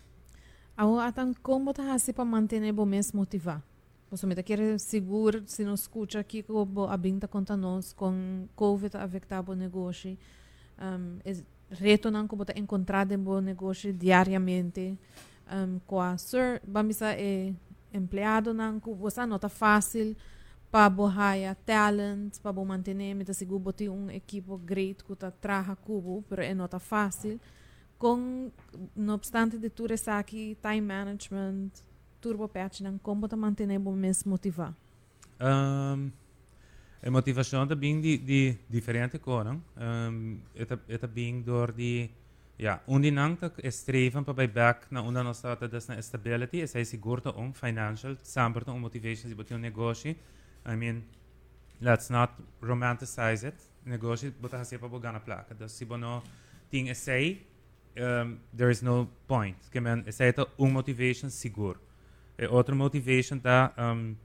[0.76, 3.62] Ao atan como tá assim para manter o mes motivar?
[4.10, 8.98] Você me quer seguro se não escuta aqui que o abinta conta nós com COVID
[8.98, 10.16] afetar o negócio.
[10.78, 11.32] Um, é
[11.70, 14.98] reto não como tá encontrar o negócio diariamente
[15.50, 17.54] um, kwa sir bamisa e
[17.92, 20.16] empleado nan ku bosa nota fácil.
[20.70, 26.24] Para borrar talent para manter me seguro botar um equipo great que tá traja cubo
[26.28, 27.40] pero é nota fácil.
[27.98, 28.50] Com
[28.94, 31.70] no obstante de tudo isso aqui time management
[32.20, 34.74] turbo patch nan como tá manter bom mesmo motivar?
[35.40, 36.10] Um,
[37.02, 42.10] a motivação também de, de diferente coisa um, é, é também door die
[42.58, 47.30] Ja, ondinanka streven pa bai back na unda nossa ta desna stability, essa é segurta
[47.36, 50.16] um financial, samberta um motivation se botiu negoci.
[50.64, 51.02] I mean,
[51.80, 53.54] let's not romanticize it.
[53.84, 55.54] Negoci bota hasia pa bogana plaka.
[55.54, 56.22] Da si bono
[56.70, 57.46] ting essay,
[57.94, 59.56] um, ähm, there is no point.
[59.70, 61.78] Que men essay ta um motivation seguro.
[62.38, 64.16] E äh, outra motivation da ähm, um,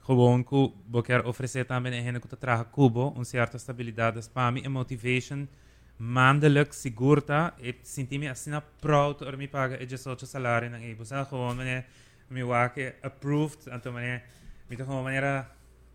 [0.00, 4.16] gewoon ku boker oferecer também a hena er ku ta traga cubo, um certa estabilidade
[4.16, 5.65] da spam e motivation seguro
[5.96, 11.24] maandelijks sigurta heeft sintimi asina proud or mi paga eje socio salario nang ibu sa
[11.24, 11.84] gewoon wanneer
[12.28, 14.22] mi wake approved anto wanneer
[14.68, 15.46] mi to gewoon wanneer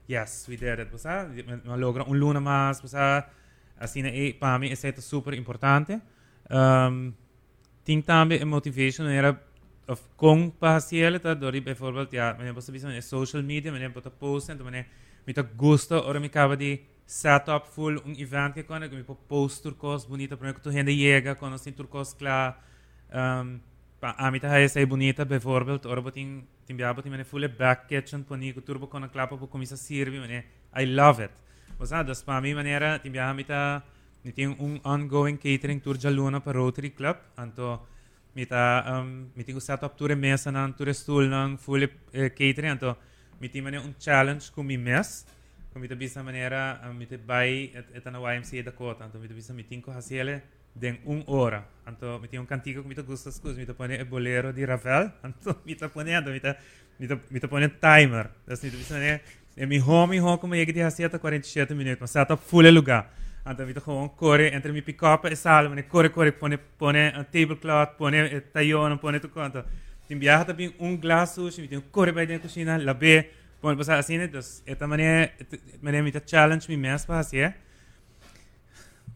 [0.05, 1.29] yes we did it busa
[1.63, 3.29] ma logra un luna mas busa
[3.77, 6.01] asina e pa mi è stato super importante.
[6.49, 7.15] Ehm, um
[7.83, 9.39] ting tambe e motivation era
[9.87, 14.09] of kong pa hasiele ta dori bijvoorbeeld ja wanneer busa bisogna social media wanneer buta
[14.09, 14.85] posten wanneer
[15.25, 16.79] mi to gusto or mi cava di
[17.11, 21.35] setup full um event que quando me post turcos bonita para que tu rende chega
[21.35, 22.55] quando assim turcos claro
[23.11, 23.59] um,
[24.01, 28.53] a mim tá essa bonita bijvoorbeeld ora botin tim biabo tim full back kitchen poni
[28.53, 31.33] que turbo quando clapa para começar servir mane I love it.
[31.91, 33.83] Ah das para mim maneira tim biabo mi tá
[34.23, 37.81] mi tem um ongoing catering tour jaluna para Rotary Club anto
[38.33, 42.71] mi tá um, mi tem setup tour mesa nan tour stool nan full uh, catering
[42.71, 42.95] anto
[43.41, 45.25] mi tem um challenge com mi mes
[45.73, 49.91] kumita bisa manera um, amite bai et, etana YMCA da kota anto mita bisa mitinko
[49.91, 50.41] hasiele
[50.73, 54.51] den un ora anto miti un um cantico kumita gusta scus mita pone e bolero
[54.51, 55.11] di Ravel.
[55.21, 56.55] Anto mita pone anto mita
[56.97, 58.29] mita mita pone timer.
[58.45, 59.21] Das mita bisa ne
[59.53, 63.09] e mi ho mi ho come yegiti hasiata 47 minuti ma sata certo, full lugar.
[63.43, 67.13] Anto mita gewoon core entre mi pick up e salve ne corre core pone pone
[67.13, 69.63] a eh, tablecloth pone eh, tayona pone tu quanto.
[70.05, 73.77] Ti imbiata bin un um glasso si mita corre bai den cucina la be Bueno,
[73.77, 75.31] pues así, entonces, esta manera,
[75.81, 77.53] manera, me challenge mi mes para así, ¿eh?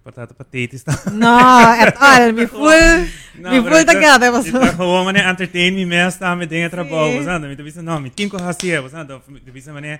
[0.05, 0.93] Patatis ta.
[1.11, 2.31] No, at all.
[2.31, 2.69] Mi full,
[3.39, 4.27] no, mi full tagada.
[4.27, 7.47] Ito gewoon mane entertain mi mes ta me dinge trabalho, usando.
[7.47, 9.23] Mi tavisa no, mi tinko hasia, usando.
[9.27, 9.99] Mi tavisa mane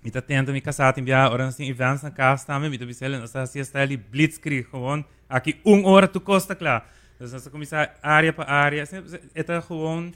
[0.00, 2.78] mi ta tento mi casata in via ora assim events na casa ta me, mi
[2.78, 5.04] tavisa ele, nós hasia style blitzkrieg gewoon.
[5.28, 6.88] Aqui um hora tu costa klaar.
[7.20, 8.88] Dus nós começar área para área,
[9.34, 10.14] eta gewoon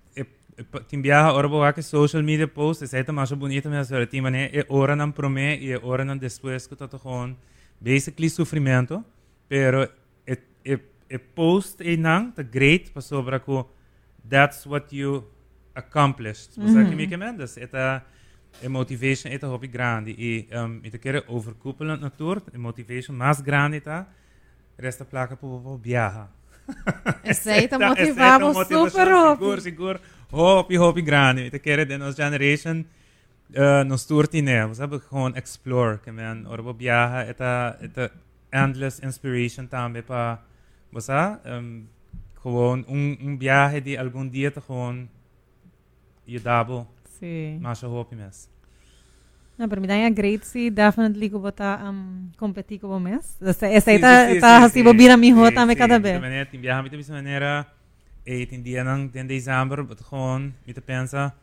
[1.33, 4.65] ora bo que social media post é certo mais bonito mas ora tim mané é
[4.69, 7.35] ora não promé e ora não depois que tá com
[7.79, 9.03] basically sofrimento
[9.49, 9.83] pero
[10.25, 13.65] é é é post e não tá great para sobre que
[14.29, 15.25] that's what you
[15.75, 16.89] accomplished mas mm -hmm.
[16.89, 18.05] que me comentas é tá
[18.61, 23.41] é motivation tá hobby grande e um, e tá querer overkoepelend natuurlijk é motivation mais
[23.41, 24.07] grande tá
[24.77, 26.29] resta placa para viajar
[27.23, 29.99] Essa aí tá motivado super Seguro, seguro.
[30.35, 31.49] hopi, hopi grande.
[31.49, 32.87] Weet je, in onze generation
[33.53, 34.69] uh, nos toerti ne.
[34.69, 35.99] We hebben gewoon explore.
[35.99, 38.09] Que men, orbo viaja, eta, eta
[38.49, 40.41] endless inspiration tambe pa,
[40.89, 41.89] was um, ah, em,
[42.41, 45.09] gewoon un, un viaje die algún día te gewoon
[46.25, 46.87] je dabo.
[47.19, 47.59] Sí.
[47.81, 48.49] Hopi mes.
[49.57, 53.37] No, pero mira, great sí, definitely como está um, como mes.
[53.41, 56.05] Este, este, esta, esta, esta, esta, esta, esta, esta, esta, esta, esta, esta, esta, esta,
[56.05, 57.74] esta, esta, esta, esta, esta, esta,
[58.25, 61.35] 18 dienen in december, wat gewoon met pensa.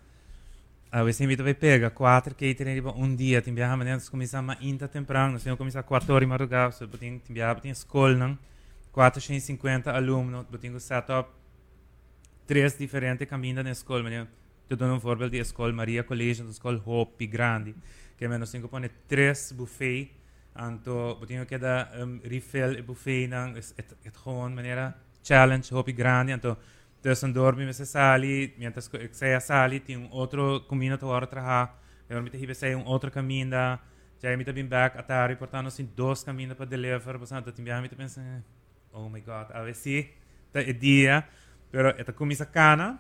[0.95, 4.11] Uh, we vai pegar quatro que 4 catering tipo um dia, tem bia amanhã nós
[4.11, 7.55] começamos ainda temprano, nós vamos começar quatro horas de madrugada, so tipo, botin tem bia
[7.55, 8.39] botin escola, não?
[8.93, 11.31] 450 alunos, botin tipo, o setup
[12.47, 14.29] três diferentes caminhos na escola, amanhã
[14.69, 17.75] eu dou um exemplo de escola Maria Collegium, escola Hopi grande,
[18.19, 20.11] que menos que põe três buffet,
[20.55, 23.57] anto o que da um, refill buffet, não?
[23.57, 26.57] É, é, é, é, é, é, é, é, é, challenge hopi grande anto
[27.03, 31.27] tussen dormi me se sali mientras que se sali tem um outro caminho to hora
[31.27, 31.75] traha
[32.09, 33.81] eu me te sei um outro caminho da
[34.23, 38.21] já me bem back atari portanto assim dois caminhos para deliver portanto tem me pensa
[38.93, 40.11] oh my god a ver se
[40.53, 41.25] tá dia
[41.71, 42.99] pero esta comisa cana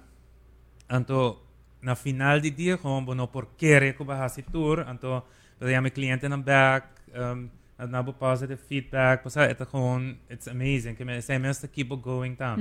[0.88, 1.46] anto
[1.80, 5.26] na final di dia gewoon bono por kere ko ba hasi tour anto
[5.58, 9.22] da mi cliente na back um naboe positive feedback.
[9.22, 10.98] Pas het gewoon, it's amazing.
[10.98, 12.60] Er zijn mensen die going down.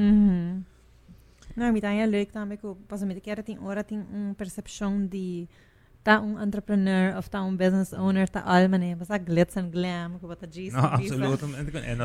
[1.55, 4.35] Nou, met aan leuk dan, ik pas met de keer dat in ora ting een
[4.35, 5.47] perception die
[6.01, 10.13] ta een entrepreneur of ta een business owner ta almene, pas dat glitz and glam,
[10.13, 10.73] ik wat jeez.
[10.73, 11.41] No, absoluut.
[11.73, 11.97] En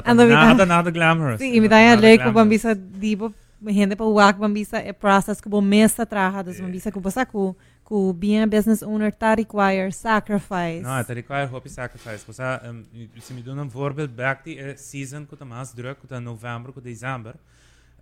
[0.57, 1.41] dat na glamorous.
[1.41, 5.41] Zie, met aan leuk op ambisa die op gente pa wak bambisa e eh, process
[5.41, 6.63] ko mesa traha dos eh.
[6.63, 10.83] bambisa ko basa ko com being business owner tá require sacrifice.
[10.83, 12.27] Não tá require hope sacrifice.
[12.27, 12.83] Você um,
[13.21, 16.73] se me dá um voorbeeld back die season que tá mais druk que tá novembro
[16.73, 17.35] que dezembro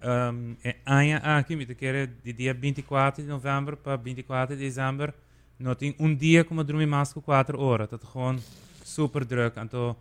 [0.03, 5.13] um, é aia aqui me quer de dia 24 de novembro para 24 de dezembro
[5.59, 8.39] não tem um dia como dormir mais que 4 horas tá gewoon
[8.83, 9.59] super druk.
[9.61, 9.95] Então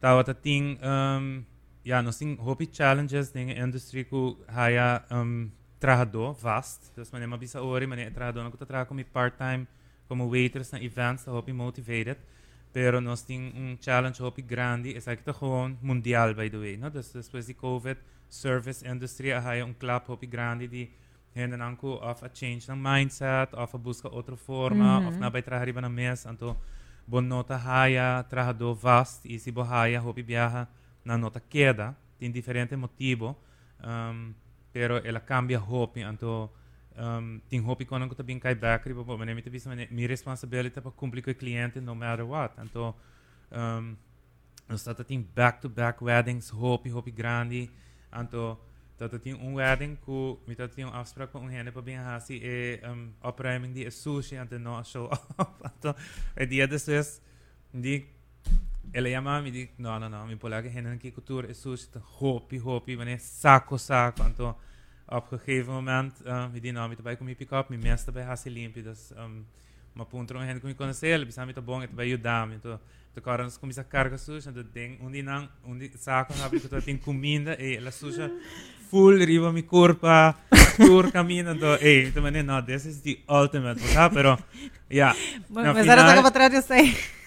[0.00, 1.44] tá wat tem um,
[1.84, 5.50] ja, temos hopi challenges na indústria que haya um,
[5.80, 6.92] trabajador vast.
[6.94, 9.66] Dus man é uma bisa ori, é trabajador não que trabalha como part-time,
[10.06, 12.18] como waiters na events, tá hopi motivated.
[12.72, 16.76] Pero nós temos um challenge hopi grande, é que tá gewoon mundial, by the way.
[16.76, 16.88] No?
[16.90, 17.96] Dus depois de COVID,
[18.28, 20.88] service industry haya um club hopi grande de
[21.34, 25.08] hen en anko of a change ng mindset, of a busca outra forma, mm -hmm.
[25.08, 26.56] of na bay trabalhar na mesa, então
[27.06, 30.68] bon nota haya trabajador vast, e se bo haya hopi viaja
[31.04, 33.36] na nota queda, tem diferente motivo,
[33.82, 34.34] um,
[34.72, 36.50] pero ela cambia hopi anto
[36.96, 40.80] um, ting hopi konan ko tabing kay bakery bo mane mi tabis mane mi responsibility
[40.80, 42.52] pa cumplir ko cliente no matter what.
[42.58, 42.94] Anto
[43.50, 43.96] um
[44.68, 47.68] nós tata ting back to back weddings hopi hopi grande
[48.12, 48.58] anto
[48.98, 52.38] tata ting um wedding ku mi tata ting afspraak pa un hene pa bin hasi
[52.38, 55.10] e um, opruiming di e sushi anto no show
[55.42, 55.58] up.
[55.64, 55.94] Anto
[56.36, 57.20] e dia des is
[57.74, 58.19] die
[58.92, 61.88] ela chamava me diz não não não me polaca henen que cultura é sushi
[62.20, 64.56] hopi hopi é saco saco então
[65.06, 67.78] op een gegeven moment uh, me diz não me também com me pick up me
[67.78, 69.44] mes também hasi limpo das um,
[69.94, 72.80] uma ponto não henen com me conhecer ele me tá bom também ajudar me então
[73.12, 76.80] então cara nós começa a carga sushi então tem onde não onde saco sabe que
[76.80, 78.28] tem comida e ela sushi
[78.90, 80.34] full riba mi corpa
[80.76, 84.36] tour cammino então ei então não this is the ultimate sabe pero
[84.90, 85.14] yeah
[85.48, 87.19] mas era só trás eu sei mas se como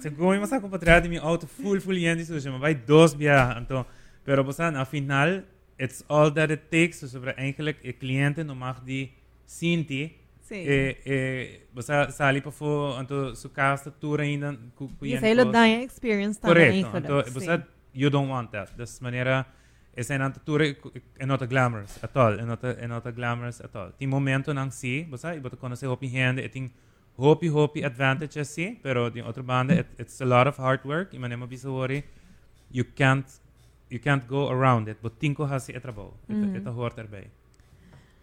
[0.00, 3.84] se govorimo vsako pod radnimi avto, full, full jendi slušamo, vaj dosbija, anto.
[4.24, 5.42] Pero posan, a final,
[5.78, 9.08] it's all that it takes, so sobre eigenlijk, je cliënten, no mag die
[9.46, 10.54] sinti, Sí.
[10.66, 15.22] Eh, eh, o sea, sali pa fo anto su casa tour ainda cu cu Isso
[15.22, 16.96] aí lo dá experience tá Correto.
[16.96, 17.30] Anto, sí.
[17.30, 18.72] você you don't want that.
[18.74, 19.46] Des maneira
[19.94, 20.74] essa é anto tour é
[21.20, 22.34] e not a glamorous at all.
[22.34, 23.92] E é not a, é e not a glamorous at all.
[23.92, 26.72] Tem momento nang si, você e bota conhecer open hand, e tem
[27.18, 31.14] hopi hopi advantage assim pero tem outra banda it, it's a lot of hard work
[31.14, 32.04] e manema bisa worry
[32.72, 33.26] you can't
[33.90, 34.98] you can't go around it.
[35.02, 36.56] But tinko hasi trabalho Mhm.
[36.56, 37.26] é hoort erbij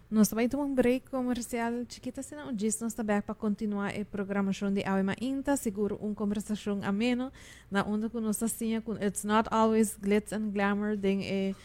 [0.09, 4.71] Nós também tomamos um break comercial chiquita, senão diz nós também para continuar a programação
[4.71, 7.31] de Aue Inta, seguro uma conversação ameno,
[7.71, 11.55] na onda com nós assim, it's not always glitz and glamour, den é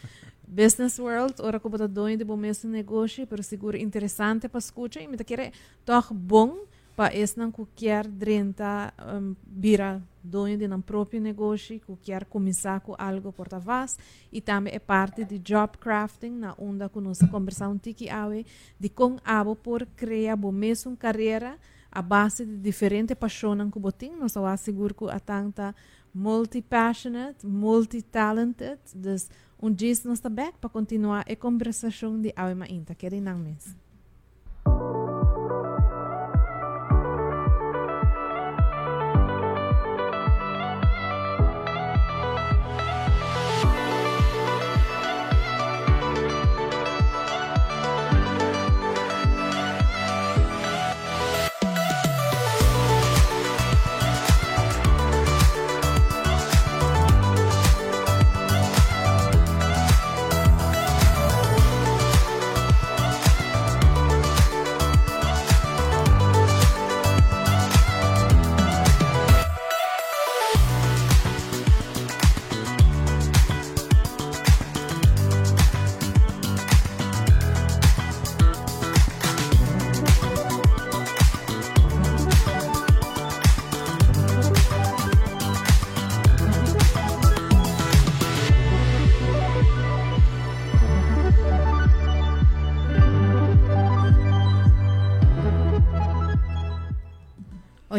[0.47, 5.01] business world, ora como tá doing de bom mesmo negócio, pero seguro interessante para escutar,
[5.01, 5.53] e me tá querer
[5.85, 6.65] toch bom
[7.07, 13.31] esse não qualquer drenta um, vira dono de um próprio negócio, qualquer começar com algo
[13.31, 13.97] por vaz
[14.31, 18.45] e também é parte de job crafting na onda com nossa conversação tiki awe
[18.79, 21.57] de com abo por criar bo mesmo carreira
[21.91, 25.75] a base de diferentes paixões que botim nós só asseguro que a tanta
[26.13, 29.29] multi passionate multi talented dus
[29.61, 33.37] um dia nós está back para continuar a conversação de awe ma inta querem não
[33.37, 33.90] mesmo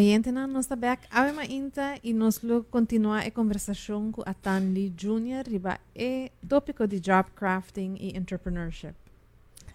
[0.03, 4.73] Orienterna nossa beck ave ma inta e nós lo continuar a conversação com a Tan
[4.75, 5.49] Lee Jr.
[5.49, 8.95] riba e tópico de job crafting e entrepreneurship.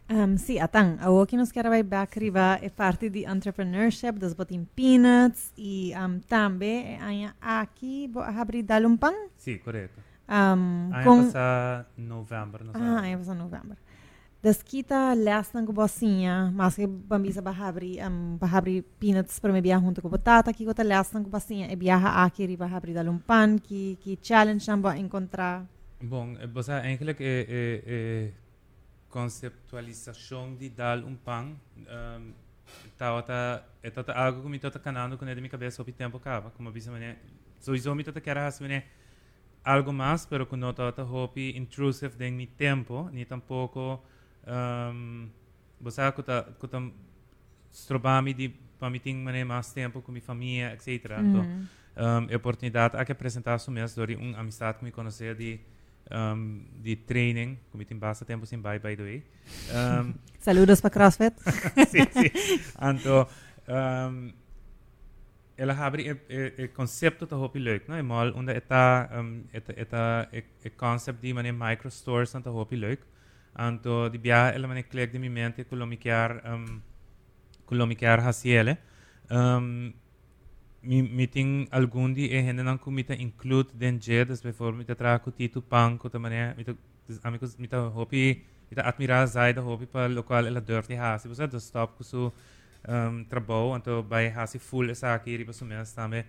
[0.09, 4.33] Um, sí, Atan, ahora que nos queda back arriba es eh, parte de entrepreneurship, dos
[4.33, 9.13] botin peanuts y um, también eh, aquí, ¿vos has un pan?
[9.37, 10.01] Sí, correcto.
[10.27, 11.25] Um, año con...
[11.27, 12.65] pasado noviembre.
[12.65, 13.77] No ah, año pasado noviembre.
[14.47, 19.83] Das kita last ng kubosinha, mas que bambisa bahabri, um, bahabri peanuts para me biyahe
[19.83, 23.99] junto com batata, que kota last ng kubosinha, e biyaha aqui ri bahabri dalumpan, que
[23.99, 25.67] que challenge namba encontrar.
[25.99, 28.31] Bom, eh, você eigenlijk é, é, é
[29.09, 31.11] conceptualização de dar um.
[31.11, 32.31] Um,
[32.97, 36.51] tá, é tá, algo que me tá canando com a minha cabeça o tempo acaba.
[36.51, 37.17] Como bisa mané,
[37.59, 38.85] sowieso me tá quer has mané
[39.61, 44.01] algo mais, pero que não tá hopi intrusive de mi tempo, ni tampouco
[44.47, 45.29] um,
[45.79, 46.81] você que tá que tá
[47.71, 48.33] strobami
[48.91, 50.87] me ter mané mais tempo com minha família, etc.
[51.19, 52.29] Então, Mm.
[52.31, 55.59] um, oportunidade a que apresentar su mes dori um amistade que me conhecia de
[56.11, 59.23] um, de training, como tem bastante tempo sem bye by the way.
[59.71, 61.35] Um, Saludos para CrossFit.
[61.89, 62.31] sim, sim.
[62.79, 63.27] Anto,
[63.67, 64.31] um,
[65.57, 69.43] ela abre o, o, o conceito da hopi leuk, não é mal, onde está um,
[69.51, 70.29] eta eta
[70.65, 73.01] o concept de mané microstores anta hopi leuk.
[73.57, 76.81] anto di bia elamaneklek di mimente kulomikar um,
[77.65, 78.77] kulomikar hasiele
[79.29, 79.93] um,
[80.83, 85.19] mi meeting algundi e hende nan ku mita include den je das before mita tra
[85.19, 86.71] ku titu pan ku ta mane mita
[87.23, 88.23] amigos mita hopi
[88.69, 92.21] mita admira zaida hopi pa lokal ela dörfti hasi busa do stop ku su
[92.93, 96.21] um, trabou anto bai hasi full esa ki riba su men stame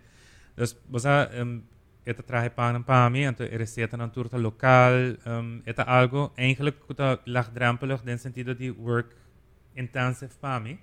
[0.57, 1.63] das busa um,
[2.11, 4.93] eta traje pan para mim receita na turta local
[5.27, 9.09] um, eta algo eigenlijk kuta laagdrempelig den sentido de work
[9.77, 10.79] intensive para mim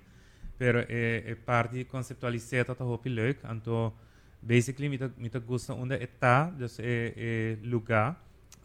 [0.58, 3.92] pero é, é parte conceptualizar tá hopi leuk então
[4.40, 8.16] basically mita mita gusta onde está dus é, é lugar.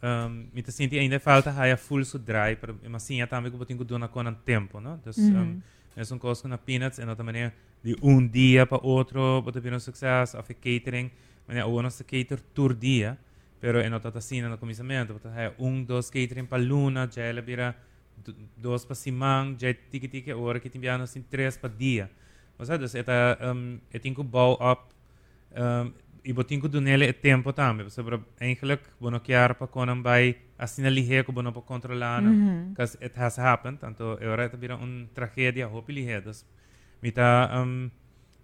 [0.04, 3.84] Um, mita senti ainda falta haia full su dry pero mas sim também que tenho
[3.84, 5.38] dona com tempo não dus Mhm.
[5.38, 5.62] um,
[5.96, 10.38] é um costo na peanuts e outra maneira de um dia para outro um sucesso
[10.40, 11.12] of catering
[11.52, 13.18] mas o nosso cater tour dia
[13.60, 17.76] pero é nota assim no começamento é um dois catering para luna já ela vira
[18.24, 22.10] do- dos para simang, já tiki tiki hora que tem assim três para dia.
[22.60, 24.94] Ou seja, dus eta um, tenho que bow up
[25.56, 25.92] um,
[26.24, 27.88] e que dar nele tempo também.
[27.90, 32.70] Para eigenlijk bono quer para quando vai assim ali é que bono para controlar, Mhm.
[32.70, 33.80] because it has happened.
[33.84, 36.22] Então, agora está vira uma tragédia, hopefully é.
[36.22, 36.46] Dus,
[37.02, 37.90] me tá um,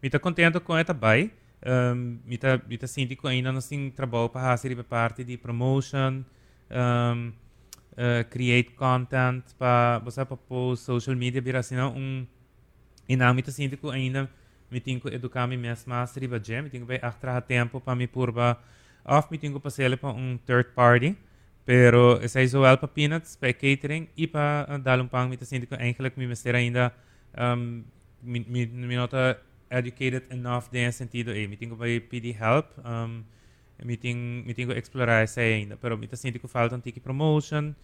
[0.02, 1.32] me tá contento com esta vai.
[1.66, 5.38] Um, me tá me tá sinto que ainda não tem trabalho para fazer parte de
[5.38, 6.24] promotion.
[6.70, 7.34] Um,
[7.98, 12.26] uh, create content para você para post social media bira assim um
[13.10, 14.30] e não me sinto que ainda
[14.70, 18.08] me tenho que educar me mais riba jam me tenho que atrás tempo para me
[18.08, 18.60] purba
[19.04, 21.18] off me tenho que passar para um third party
[21.66, 25.38] pero essa é zowel para peanuts para catering e para uh, dar um pang me
[25.42, 26.94] sinto que eigenlijk me mestre ainda
[27.38, 27.84] um,
[28.22, 29.40] me, me, me nota
[29.70, 33.24] educated enough nesse sentido e me tenho que pedir help um,
[33.84, 37.76] meeting meeting explorar essa ainda pero me sinto que falta um tique promotion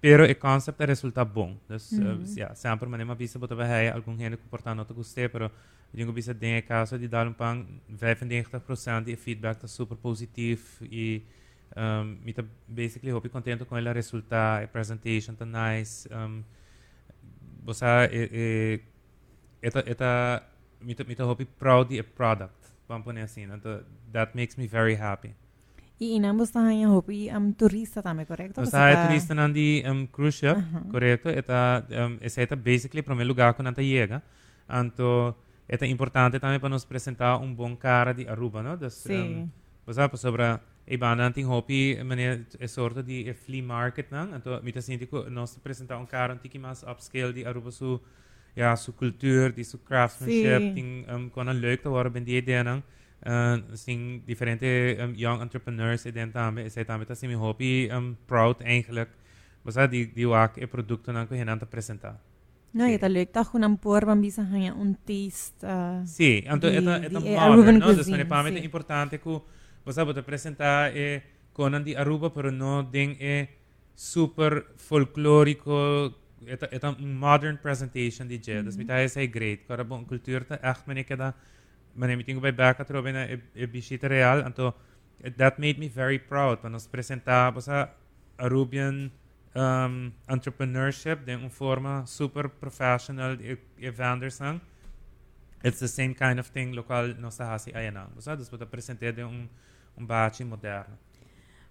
[0.00, 2.22] pero o concept resulta bom dus mm -hmm.
[2.22, 5.50] uh, ja sempre uma bisa botar vai algum gente que portar nota gostei pero
[5.94, 11.22] eu bisa tem caso de dar um pang 95% de feedback está super positivo e
[11.76, 16.42] um, me tá basically hope contento com ele resulta a presentation tá nice um,
[17.64, 18.80] você é, é,
[19.62, 20.42] eta eta
[20.80, 22.54] me tá me tá hope proud de product
[22.88, 25.34] vamos pôr assim então that makes me very happy.
[26.00, 28.60] E in ambos tahan hopi am turista também, correto?
[28.60, 30.90] Você é turista nandi um, cruise ship, uh -huh.
[30.90, 31.28] correto?
[31.28, 34.22] Eta um, essa é basically primeiro lugar que nanta chega.
[34.70, 35.34] Então,
[35.68, 38.76] é importante também para nos apresentar um bom cara de Aruba, não?
[38.76, 39.42] Das, Sim.
[39.42, 39.50] Um,
[39.84, 44.26] você sobre e bana anting hopi mane é sorta de flea market não?
[44.62, 48.00] Me tá sentindo que nós apresentar um cara um tiki mais upscale de Aruba su
[48.58, 50.74] ja, su cultuur de craftsmanship, sí.
[50.74, 52.82] tem um, quando leuk te worden binnen die dingen.
[53.22, 53.56] Uh,
[55.14, 59.10] young entrepreneurs in daarmee, zij daarmee, dat is mijn hobby, um, proud eigenlijk.
[59.62, 62.20] Maar dat die, die ook en producten aan te presenteren.
[62.70, 62.92] No, sí.
[62.92, 64.42] está leuk dat gewoon een paar bisa
[64.80, 65.66] un taste.
[65.66, 69.40] Uh, sí, entonces esta esta modern, no, entonces me parece importante que
[69.84, 73.48] vos sabes presentar eh, con Aruba, pero no den eh,
[73.94, 78.78] super folclórico это, это modern presentation di Jed, mm-hmm.
[78.78, 81.34] mita say great, kara bon kultur ta ach mani kada
[81.94, 84.74] mani miting by back at robina e bishita real anto
[85.36, 87.88] that made me very proud panos presenta sa
[88.38, 89.10] Arubian
[89.54, 94.60] um, entrepreneurship de un forma super professional e, e vandersang
[95.64, 98.08] it's the same kind of thing local nosta hasi ayana.
[98.14, 99.48] Bosa, dus bota presentede un
[99.96, 100.96] un bachi moderno.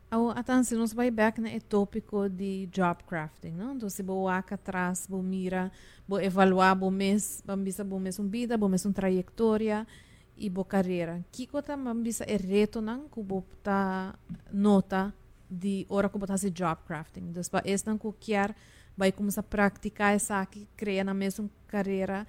[0.10, 3.76] Ao atansi nos vai back na tópico de job crafting, não?
[3.76, 5.70] Então se bo aka atrás, bo mira,
[6.08, 9.86] bo evaluar bo mês, bambisa bo mês um vida, bo mês um trajetória
[10.38, 11.26] e boa carreira.
[11.30, 14.16] Kiko ta mambisa é reto nang kubo ta
[14.49, 15.14] nota
[15.49, 17.34] de hora kubo ta se job crafting.
[17.34, 18.55] Dus ba es nang kukiar
[18.95, 22.26] vai começar a praticar essa aqui, criar na mesma carreira.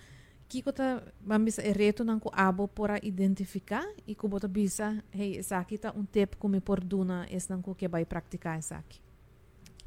[0.49, 5.37] Kiko ta mambisa é reto nang ku abo para identificar e kubo ta bisa, hey,
[5.37, 8.77] essa aqui tá um tempo como por duna es nang ku que vai praticar essa
[8.77, 9.01] aqui.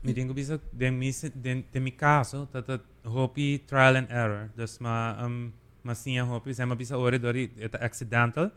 [0.04, 4.50] Mi tengo bisa de mi de, de mi caso, ta ta hopi trial and error.
[4.56, 5.52] Dus ma um,
[5.84, 8.52] masinha hopi sema bisa ore dori eta accidental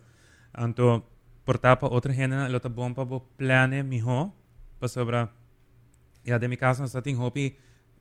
[0.52, 1.04] anto
[1.44, 4.32] portar para outra rena lota bom para bo plane miho
[4.78, 5.32] para sobra
[6.24, 7.56] ja de mi caso nós tem hopi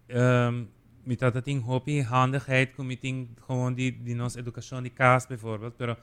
[0.10, 0.68] um,
[1.04, 5.78] dat in hobby, handigheid, committing, gewoon die, die ons educatie, die kaas bijvoorbeeld.
[5.78, 5.96] Pero,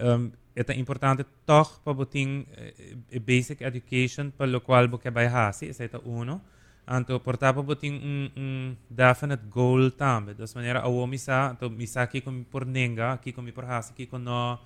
[0.00, 2.72] um, het is important toch, pabuting, eh,
[3.08, 6.40] eh, basic education, per lo cual boke bij hasi, is het uno.
[6.84, 10.34] Anto porta pabuting un, un definite goal tambe.
[10.34, 14.18] Dus wanneer awo misa, anto misa kiko komi por nenga, kiko komi por hasi, kiko
[14.18, 14.58] no...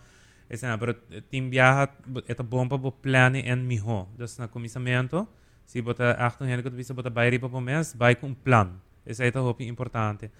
[0.48, 0.94] Es na, pero
[1.28, 1.90] tim viaja,
[2.26, 4.06] esta bomba bo plane en mi ho.
[4.16, 5.26] Dus na comisamiento,
[5.64, 8.70] si bota achtung, henikot bisa bota bayri pa pomes, bay un um plan.
[9.06, 10.30] Esse é o importante.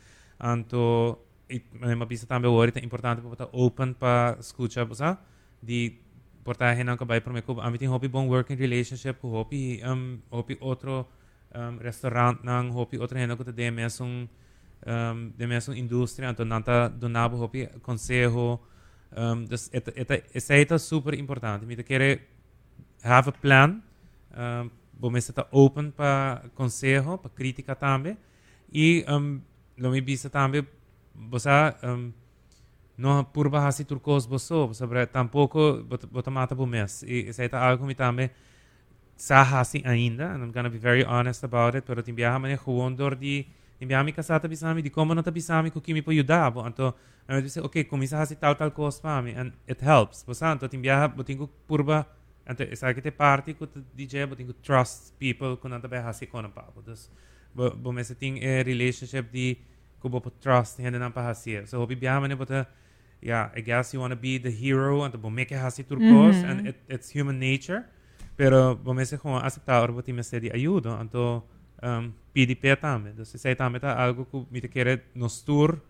[0.41, 1.63] Anto e
[1.95, 5.17] ma bisa também o é importante para botar open para escutar você
[5.63, 5.95] de
[6.45, 9.81] portar hen que vai para me com a mim tem hobby bom working relationship hobby
[9.85, 11.07] um hobby outro
[11.55, 16.89] um, restaurant ng hopi outra renda que de mesmo um, de mesmo indústria então nanta
[16.89, 18.61] donava hopi consejo
[19.17, 19.71] um, dus
[20.35, 21.65] essa é super importante.
[21.65, 22.21] Me quer
[23.03, 23.81] have a plan
[24.37, 28.17] um, bom está open para consejo para crítica também
[28.73, 29.41] i um,
[29.79, 30.67] lomi tambe
[31.15, 32.13] bosa um,
[32.99, 38.31] no purba hasi turkos boso sobre tampouco botamata bumes e seta algo mi tambe
[39.17, 43.17] sa hasi ainda and I'm gonna be very honest about it pero timbiaha mane huondor
[43.19, 43.47] di
[43.79, 46.95] timbiami kasata bisami di como nata bisami ku kimi po yudabo anto
[47.29, 50.25] and dice okay komisa hasi tal tal kos mami and it helps.
[50.25, 52.07] Bosa anto timbiaha botingu purba
[52.47, 56.49] anto sa que te parti ku dije botingu trust people ku nata be hasi kona
[56.49, 57.09] pabo dus
[57.57, 59.57] bemeseting in relationship die
[60.01, 62.67] kubo op trust hende na pasir so hobi biamene bota
[63.21, 66.61] yeah i guess you want to be the hero and the bomeke hasi turcos and
[66.61, 66.67] mm-hmm.
[66.69, 67.85] it, it's human nature.
[68.37, 71.49] Pero bomese como aceptar bota me se di ayudo anto
[71.83, 75.81] um pdp tame do se tame ta algo ku mi te quere nostur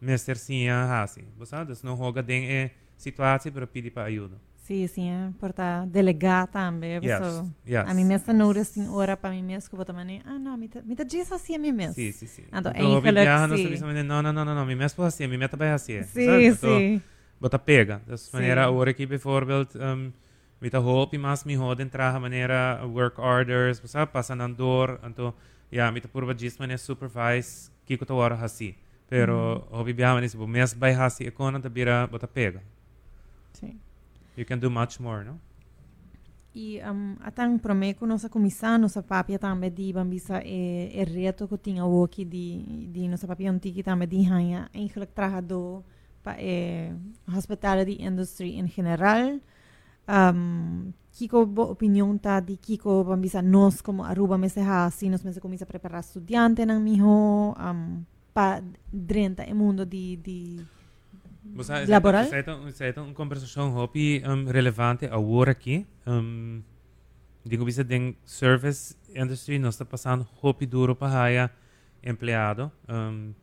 [0.00, 4.38] mestersinha hasi bosa des no hoga den e situatie pero pidi pa ayudo
[4.70, 7.00] Sim, sim, é para delegar também.
[7.02, 7.88] Yes, So, yes.
[7.88, 10.22] A mim mesmo não assim hora para mim mesmo que vou também.
[10.24, 11.94] Ah, não, me me tá diz assim a mim mesmo.
[11.94, 12.42] Sim, sim, sim.
[12.52, 15.72] Então, Então, eigenlijk, viaja, não não, não, não, não, mi mesmo assim, mi meta vai
[15.72, 16.04] assim.
[16.04, 17.02] Sim, sim.
[17.40, 18.00] Bota pega.
[18.06, 18.36] Das Sim.
[18.36, 20.12] maneira agora aqui, bijvoorbeeld, um,
[20.60, 25.34] met a hoop, mas mi hoden traga maneira work orders, sabe, passando door, então,
[25.72, 28.74] ja, met a purva gis maneira supervise, kiko to hora assim.
[29.08, 29.76] Pero, Mm.
[29.78, 32.62] hobi biya manis, bu mes by assim, ekona da bira, bota pega.
[33.52, 33.80] Sim.
[34.40, 35.38] You can do much more, no?
[36.54, 41.58] E um, atang promeco nossa comissão, nossa papia também de bambisa é, é reto que
[41.58, 45.84] tinha o aqui de, de nossa papia antiga também de hanha, eigenlijk trabalhador
[46.22, 46.92] para é,
[47.28, 49.38] hospitality industry em geral.
[50.08, 55.22] Um, Kiko bo opinião tá de Kiko bambisa nós como Aruba me se assim, nós
[55.22, 60.66] me se começa a preparar estudante nang miho um, para drenta o mundo de, de
[61.54, 62.24] Você, Laboral?
[62.24, 65.86] Você tem uma conversação hopi um, relevante agora aqui.
[66.06, 66.62] Um,
[67.44, 71.50] digo, você tem service industry, nós está passando hopi duro para haya
[72.02, 72.70] empleado.
[72.88, 73.34] Um,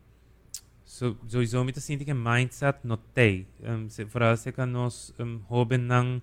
[0.84, 3.46] so, sowieso met sinti que mindset no tem.
[3.62, 6.22] Um, se, vooral se que nós um, hoben nang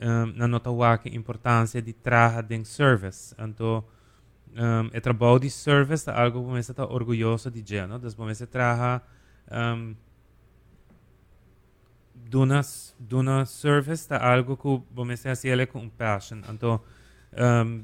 [0.00, 3.34] um, na nota wake importância de traga den service.
[3.38, 3.84] Então,
[4.56, 7.98] um, o trabalho de service é algo que você está orgulhoso de no?
[7.98, 9.02] Das você traga
[9.50, 9.94] um,
[12.34, 16.42] do në service të algo ku bo me se asjele ku në passion.
[16.50, 16.78] Anto,
[17.38, 17.74] um,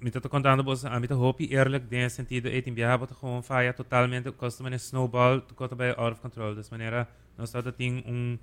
[0.00, 2.74] mi të të kontando bo se ami të hopi erlëk dhe në sentido e tim
[2.74, 6.56] bjahabo të kohën faja totalmente kosto me snowball to kosto bëj out of control.
[6.56, 7.06] Des manera,
[7.38, 8.38] në sa të ting unë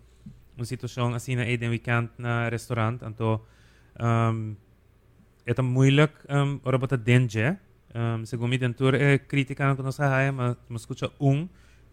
[0.58, 3.04] unë situasjon asina e den weekend në restorant.
[3.06, 3.38] Anto,
[4.02, 4.56] um,
[5.46, 7.58] e të um, robot denje.
[7.96, 11.48] Um, se gumit e e kritika në kënë sa haja, më, më skuqa unë,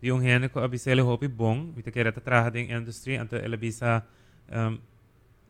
[0.05, 4.05] yung hene ko abisele hopi bong, vita kera ta traha ding industry, anto ela bisa
[4.53, 4.79] um,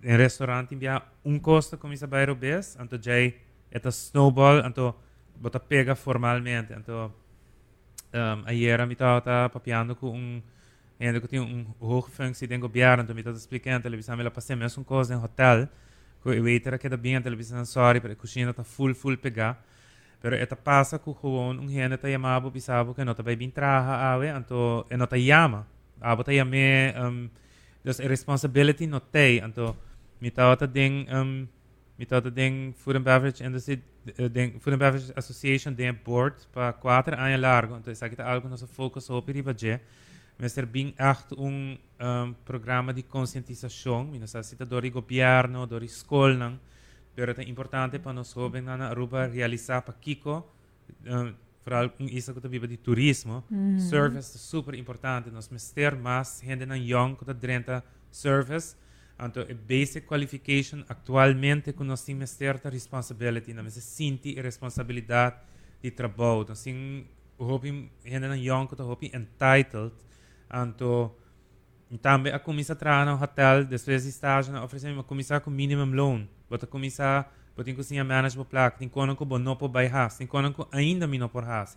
[0.02, 3.34] in restaurant bia un costo como isa bayro bes, anto jay
[3.70, 4.94] eta snowball, anto
[5.40, 7.12] bota pega formalmente, anto
[8.12, 10.40] um, ayer mi ta ta papiando ko un
[11.00, 14.22] hene ko tinha un hoge functie den gobiar, anto mi ta explicando, ela bisa me
[14.22, 15.68] la passe mes un cosa in hotel,
[16.22, 19.16] ko e waiter que da bem, ela bisa sorry, pero a cozinha tá full full
[19.16, 19.58] pegar.
[20.24, 24.26] pero etta passa ku gewoon un hene ta yamabo bisabo ke nota bay bintraha awe
[24.32, 25.68] anto eh, enota yama.
[26.00, 27.28] Abo ta yame um
[27.84, 29.76] dus responsibility not te anto
[30.24, 31.44] mitawata ding um
[32.00, 33.84] mitawata ding food and beverage industry
[34.16, 37.76] uh, ding food and beverage association ding board pa quater anja largo.
[37.76, 39.84] Anto sakita algo nosso focus op iri budget
[40.40, 46.56] mas er bing echt un um, programa de conscientização minasasita dori governo dori skolnang
[47.14, 50.44] pero é importante para nós jovens na Aruba realizar para Kiko,
[51.06, 51.34] um,
[51.64, 53.44] vooral com isso que eu vivo de turismo,
[53.78, 55.30] service é super importante.
[55.30, 58.76] Nós meter mais gente na young que drenta service,
[59.18, 64.00] então a basic qualification atualmente que nós temos meter a responsibility, nós
[64.38, 65.36] a responsabilidade
[65.82, 66.44] de trabalho.
[66.48, 67.06] Nós temos
[67.38, 69.94] hopi gente na young que hopi entitled,
[70.52, 71.14] então
[72.00, 75.94] também a comissão trabalha no hotel, depois de estágio, na oferece uma comissão com minimum
[75.94, 76.26] loan.
[76.54, 77.24] Bota comissão,
[77.56, 80.38] bota em cozinha manage po plak, tem kono ko não po by has, tem ko
[80.70, 81.74] ainda mi no por has.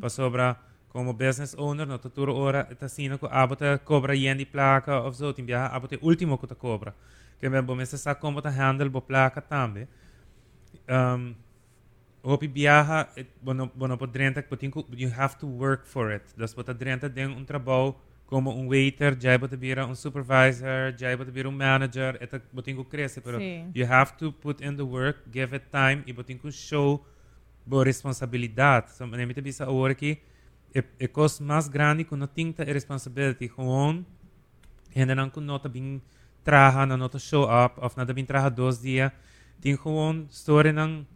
[0.00, 0.54] Pa sobra
[0.90, 5.32] como business owner, no tuturo ora, ta sino ko abota cobra yendi placa of zo,
[5.32, 6.94] tem bia abota último ko ta cobra.
[7.40, 9.88] Que me bom sa como ta handle bo placa também.
[10.86, 11.34] Um,
[12.22, 13.08] Hopi biaha,
[13.40, 16.22] bono, bono po drenta, potinko, you have to work for it.
[16.36, 17.94] Das bota drenta den un trabalho
[18.28, 22.84] como um waiter, já bota vira um supervisor, já bota vira um manager, eta botinko
[22.84, 23.72] cresce, pero Sim.
[23.74, 27.02] you have to put in the work, give it time, e botinko show
[27.64, 28.92] boa responsabilidade.
[28.92, 30.18] So, nem te bisa a hora que
[30.74, 34.04] é, é coisa mais grande que não tem a responsabilidade, gewoon,
[34.94, 36.02] ainda não que nota bem
[36.44, 39.10] traha, não nota show up, of nada bem traha dois dias,
[39.58, 41.06] tem gewoon story ng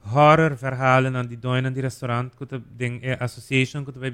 [0.00, 2.44] horrorverhalen aan die doen aan die restaurant, que
[2.76, 4.10] den eh, association que tu vai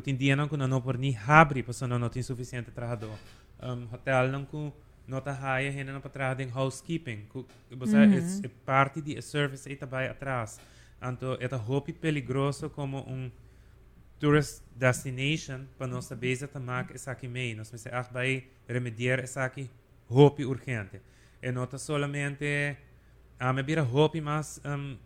[0.00, 0.48] tem dia não
[0.80, 3.16] por ni habri, porque não tem suficiente trabalhador.
[3.62, 4.72] Um, hotel não que
[5.06, 7.26] nota haya hena não para trabalhar em housekeeping,
[7.70, 10.60] você é parte de service aí também atrás.
[11.02, 13.30] Então, é hopi peligroso como um
[14.18, 17.56] tourist destination para nossa beza tamak essa aqui meio.
[17.56, 19.70] Nós pensamos, ah, vai remediar essa aqui
[20.08, 21.00] hopi urgente.
[21.42, 22.76] E nota solamente
[23.38, 24.96] a me bira hopi mas um,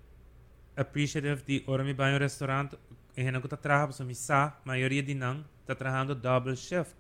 [0.76, 5.44] appreciative de ora mi banho restaurant e Ehen ako tatrabaho sa misa, maioria de não,
[5.66, 6.94] tá trabalhando double shift.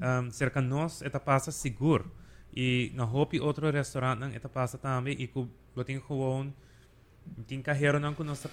[0.00, 2.10] Um, cerca nós, esta passa seguro.
[2.56, 5.36] E na hopi outro restaurante nang esta passa também, e que
[5.76, 7.98] eu tenho que tem carreiro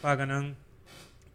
[0.02, 0.56] paga não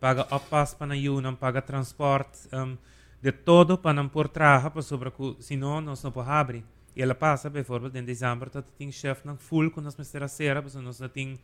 [0.00, 2.76] paga opas para não não paga transporte um,
[3.20, 6.64] de todo para não por trabalho para sobre que senão nós não podemos abrir
[6.94, 10.28] e ela passa por exemplo em dezembro tá tem chefe não full com nós mestra
[10.28, 11.38] cera porque nós não tem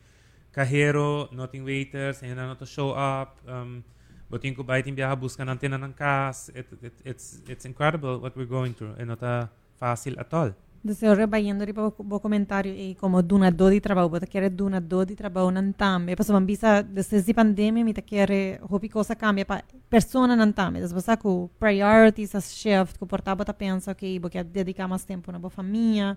[0.53, 3.83] carreiro não tem waiters ainda não show up um,
[4.31, 8.37] botin ko baitin biyaha busca ng tina ng kas, it, it, it's, it's incredible what
[8.37, 9.49] we're going through, e nota
[9.81, 10.53] fácil at all.
[10.79, 14.81] Desejo rebayendo ri po bo comentário e como duna do di trabalho, bota querer duna
[14.81, 16.15] do di trabalho nan tambe.
[16.15, 19.61] Paso man bisa desde di pandemia mi ta querer hopi cosa cambia pa
[19.91, 20.79] persona nan tambe.
[20.79, 25.05] Des bosa ku priorities as shift, ku porta bota pensa ok, bo quer dedicar mais
[25.05, 26.17] tempo na bo família.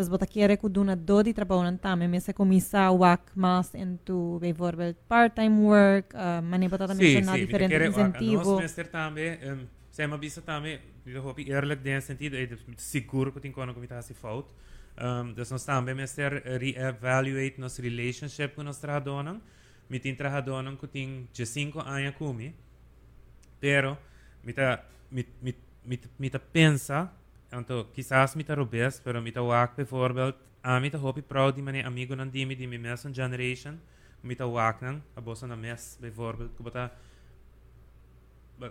[0.00, 3.74] Des bota querer ku duna do di trabalho nan tambe, me se começar wak mas
[3.74, 8.60] into bijvoorbeeld part-time work, uh, mani bota também Sim, na diferente incentivo.
[8.62, 12.48] Nós também, um, sei uma bisa também, eu hoop eerlijk den sentido, é
[12.78, 14.48] seguro que tem quando como está se fout.
[14.96, 19.38] Um, dus nós também mestre re-evaluate nosso relationship com nós trabalhadores.
[19.90, 22.54] Me tem trabalhadores que tem de 5 anos comigo,
[23.60, 23.98] pero
[24.42, 27.12] me tá me me me me tá pensa,
[27.52, 31.54] então quizás me tá robes, pero me tá wak bijvoorbeeld, a me tá hoop proud
[31.56, 33.78] de mijn amigo nan die me die me mesmo generation,
[34.22, 36.90] me tá wak nan, a bossa na mes bijvoorbeeld, que bota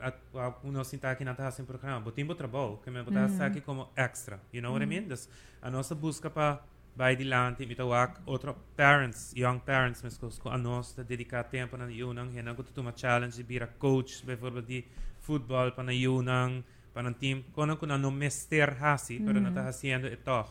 [0.02, 3.42] at uh, uno sinta aqui na taça em programa, botimbo trabalho, que me botar Mhm.
[3.46, 5.08] aqui como extra, you know what I mean?
[5.08, 5.28] Dus,
[5.62, 6.62] a nossa busca para
[6.96, 11.86] vai dilante, me tawak outro parents, young parents, mas com a de dedicar tempo na
[11.86, 14.86] yunang, hena ko tutuma challenge de bira coach, bijvoorbeeld di
[15.22, 16.64] football para na yunang,
[16.94, 20.46] para team, kono ko na no mester hasi, pero na ta haciendo ito.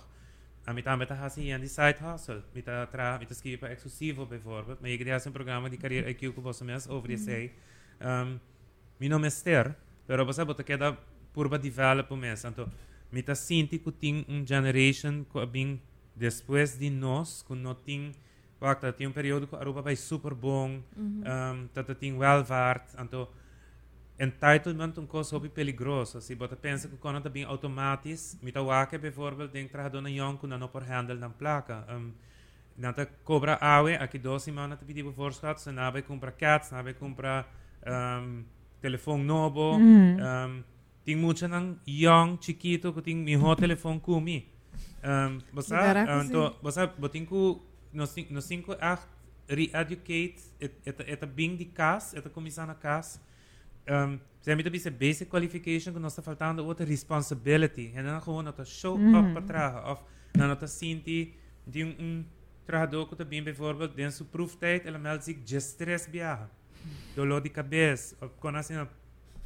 [0.68, 4.92] A mitad me tá haciendo de side hustle, tá tra, escrever para exclusivo, bijvoorbeeld, mas
[4.92, 7.54] eu queria um programa de carreira IQ que você mesmo over sei.
[8.00, 8.38] Um,
[9.00, 9.74] mi não mester,
[10.06, 10.94] pero você bota queda
[11.32, 12.44] purba develop mes.
[12.44, 12.70] Então,
[13.10, 15.80] mi ta sinti que tem um generation que bem
[16.14, 18.12] depois de nós, que não tem
[19.06, 23.26] um período que a Aruba vai super bom, um, tata tem welvaart, então
[24.18, 26.20] entitlement um coisa hobby peligroso.
[26.20, 30.08] Se bota pensa que quando tá bem automatisch, mi ta wake bijvoorbeeld denk trahado na
[30.08, 31.86] yon kuna no por handle ng plaka.
[31.88, 32.12] Um,
[32.76, 37.46] nata cobra awe, aqui dois semanas te pedi voorschat, se nabe compra cats, nabe compra
[37.86, 38.44] um,
[38.80, 40.20] telefoon novo, Mhm.
[40.20, 40.64] um,
[41.04, 43.02] ting mucha ng young, chiquito, que
[43.56, 44.46] telefoon kumi.
[45.02, 47.60] Um, basta, Caraca, um, to, basta, boting ko,
[47.92, 49.08] no, cin- no cinco acht,
[49.48, 53.20] re-educate, et, et, et, et bing di cas, et começar na cas,
[53.90, 57.90] um, zijn met deze basic qualification kunnen ze faltando outra responsibility.
[57.94, 59.14] En dan gewoon dat show mhm.
[59.14, 59.90] up vertragen.
[59.90, 61.34] Of dan dat sinti
[61.64, 62.26] die een
[62.64, 66.50] tradoco te bien bijvoorbeeld den su proeftijd en meldt zich gestres biaga.
[67.14, 68.18] Dolor de cabeça.
[68.20, 68.88] Of kon als in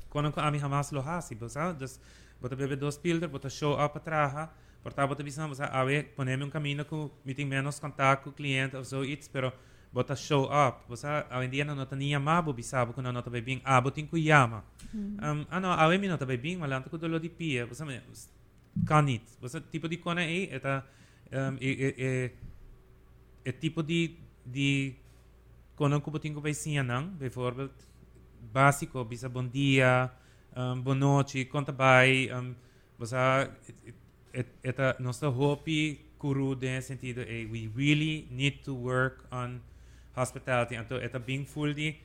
[0.08, 1.38] kon ook aan mij hamas lohasi.
[1.78, 1.98] Dus
[2.38, 4.50] wat hebben dos pilder, wat show up vertragen.
[4.82, 8.84] Portava te bisan, você, ah, ponemos um caminho com meeting menos contato cliënt of ou
[8.84, 9.52] zoiets, Maar
[9.92, 10.88] bota show up.
[10.88, 14.64] Bosa, dia não nota nem amabo, bisabo, quando não nota bem, ah, botin ko yama.
[14.94, 18.00] Um, ano, awe mi nota bem, malanto ko dolor de pia, bosa, me,
[18.86, 19.22] kan niet.
[19.40, 20.84] Bosa, tipo de kona e, eta,
[21.30, 22.30] um, e, e, e,
[23.44, 24.94] e tipo de, de
[25.76, 27.74] quando eu botin ko vai sinanang, bijvoorbeeld,
[28.52, 30.10] básico, bisa bom dia,
[30.56, 32.54] um, boa noite, conta vai, um,
[34.32, 39.60] et, eta, nossa hopi kuru den sentido, we really need to work on
[40.14, 40.76] hospitality.
[40.76, 41.96] And to ita being fuldi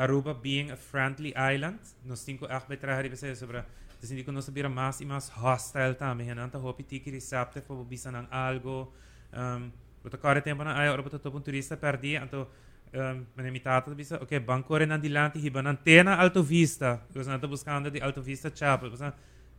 [0.00, 1.78] Aruba being a friendly island.
[2.04, 3.66] Nos tinko akbe trahari bese sobra.
[3.90, 8.16] Entonces indico no sabira más y más hostile también anta hopi tiki receptive po bisan
[8.16, 8.92] ang algo.
[9.32, 9.72] Um
[10.02, 12.22] Bota kare tempo na ayo roboto topun turista per dia.
[12.22, 12.48] Anto
[12.94, 17.04] um, mijn imitator bisa oké okay, bankore na dilanti hiba na tena alto vista.
[17.08, 18.88] Because na to buscando di alto vista chapel.
[18.88, 19.12] Basta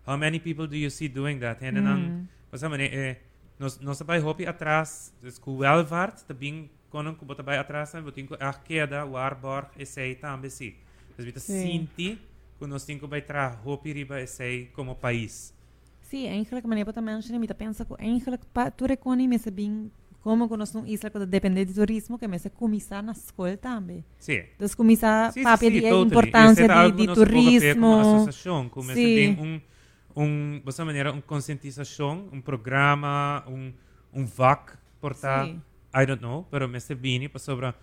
[0.06, 1.62] how many people do you see doing that?
[1.62, 3.22] En dan basta mene eh
[3.60, 8.02] nos nos abai hopi atrás des kuwelvart te bing konon ku bota bay atrás na
[8.02, 10.76] botin ko ah queda warborg essay tambe si
[11.16, 11.88] dus bita Sim.
[11.88, 12.08] sinti
[12.60, 15.54] ku nos tinko bay tra hopi riba essay como país
[16.12, 19.90] Sim, eigenlijk, meneer Bota mensen, me pensa que eigenlijk pa tu reconi me se bem
[20.22, 23.56] como que nós não isla que depende de turismo que me se começar na escola
[23.58, 24.04] também.
[24.20, 26.08] sì Então começar a sì, sì, pedir a totally.
[26.08, 28.00] importância é de, de ver como turismo.
[28.02, 28.94] associação, como Sim.
[28.94, 29.62] se tem um
[30.16, 33.72] um dessa maneira um conscientização, um programa, um
[34.14, 35.62] um VAC portar Sim.
[35.94, 37.76] I don't know, pero me se bini pa sobra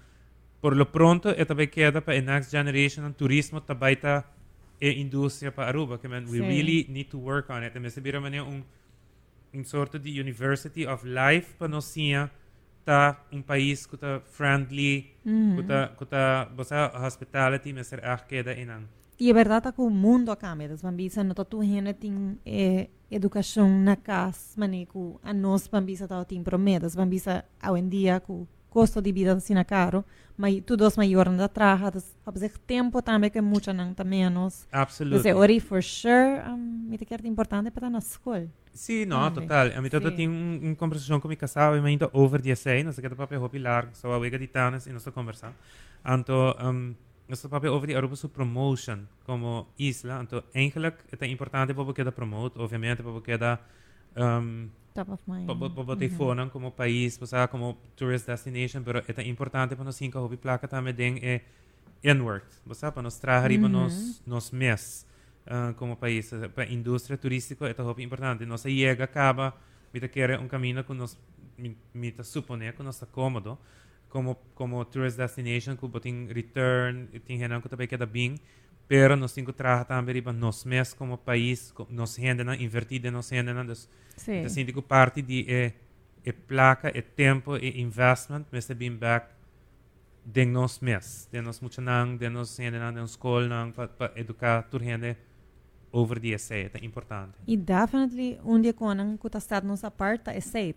[0.60, 4.24] por lo pronto e também queda para next generation ang turismo também tá
[4.80, 6.46] e indústria para Aruba, que man, we Sim.
[6.46, 7.78] really need to work on it.
[7.78, 8.62] Me se bira man um
[9.52, 12.30] um sorto de university of life para nós sia
[12.84, 15.56] tá um país que tá friendly, Uhum.
[15.56, 18.86] que tá que tá bosa hospitality me ser ah queda inang.
[19.20, 23.68] E é verdade que o mundo cambia, das bambisa não tu hena tem eh, educação
[23.68, 28.46] na casa, mané que a nós bambisa tá tem promedas, bambisa hoje em dia que
[28.70, 30.04] custo de vida assim caro,
[30.36, 31.92] mas todos maior na traja,
[32.24, 34.68] op zich tempo também que muita não tá menos.
[34.70, 35.20] Absoluto.
[35.20, 38.46] Dus ori for sure, um, me quer importante para na escola.
[39.10, 39.72] Ah, beh, total.
[39.74, 40.14] A mi toto sì.
[40.14, 43.08] tinha un, un conversazione con mi casava e ainda over die sei, non so che
[43.08, 45.52] proprio hopi larg, so a wega di tanes in nostra conversa.
[46.02, 46.54] Anto,
[47.28, 52.04] nostra proprio over Europa su promotion como isla, anto eigenlijk het is importante para que
[52.04, 53.60] da promote, obviamente para que da
[54.16, 55.46] um, Top of mind.
[55.46, 60.66] para como país, pues, como tourist destination, pero es importante para nós cinco hopi placa
[60.92, 61.42] den é
[62.02, 65.06] inward, pues, para nos nos nos mes
[65.46, 68.46] ah, como país, para a indústria turística é hopi importante.
[68.46, 69.54] Nós chega acaba,
[69.92, 71.18] que nós
[71.58, 73.58] me me ta supone que está cómodo
[74.08, 78.36] como como tourist destination que botin return, tem gente que também queda bem,
[78.86, 81.72] pero nós cinco trazer também riba nos mes como país,
[82.58, 84.38] invertir de nos gente na dus Sim.
[84.38, 85.72] então, assim, digo, parte de é,
[86.24, 89.28] é placa, é tempo, é investment, mas é bem back
[90.24, 94.12] de nós mesmos, de nós muito não, de nós gente não, de nós escola para
[94.16, 95.16] educar toda gente
[95.92, 97.32] over the essay, é importante.
[97.46, 98.38] E definitely
[98.76, 100.32] quando que tá estado nos aparta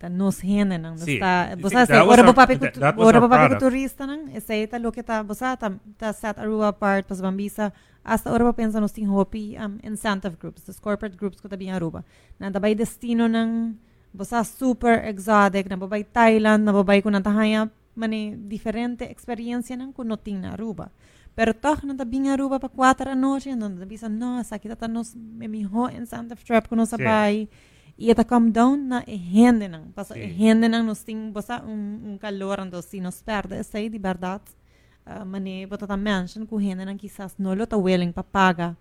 [0.09, 0.97] nos rende não?
[0.97, 1.13] Sim.
[1.13, 2.59] está Sim, você that sabe was ora bo papi
[2.97, 4.35] ora bo papi turista não?
[4.35, 8.43] Aceita lo que tá você tá tá set a rua apart pas bambisa hasta ora
[8.45, 12.05] bo pensa nos tem hopi um, incentive groups os corporate groups que tá bem aruba.
[12.39, 13.75] Na dabei destino ng
[14.13, 19.91] você super exotic na babay Thailand na babay ko na tahaya mani diferente experiência não?
[19.91, 20.91] Que não tem na Aruba
[21.35, 24.75] Pero toch na nga Aruba pa 4 a noche, no tabi sa no, sa kita
[24.75, 27.03] tanos me miho in Santa Trap kuno sa Sí.
[27.03, 27.47] bay.
[27.97, 29.91] E ita come down na ehende nang.
[29.95, 30.19] Paso Sí.
[30.19, 34.51] ehende nang nos ting bosa un, un calor ando si nos perde essa de verdade.
[35.05, 38.75] Uh, mani bota ta mention ku hende nang quizás no lo ta willing pa paga.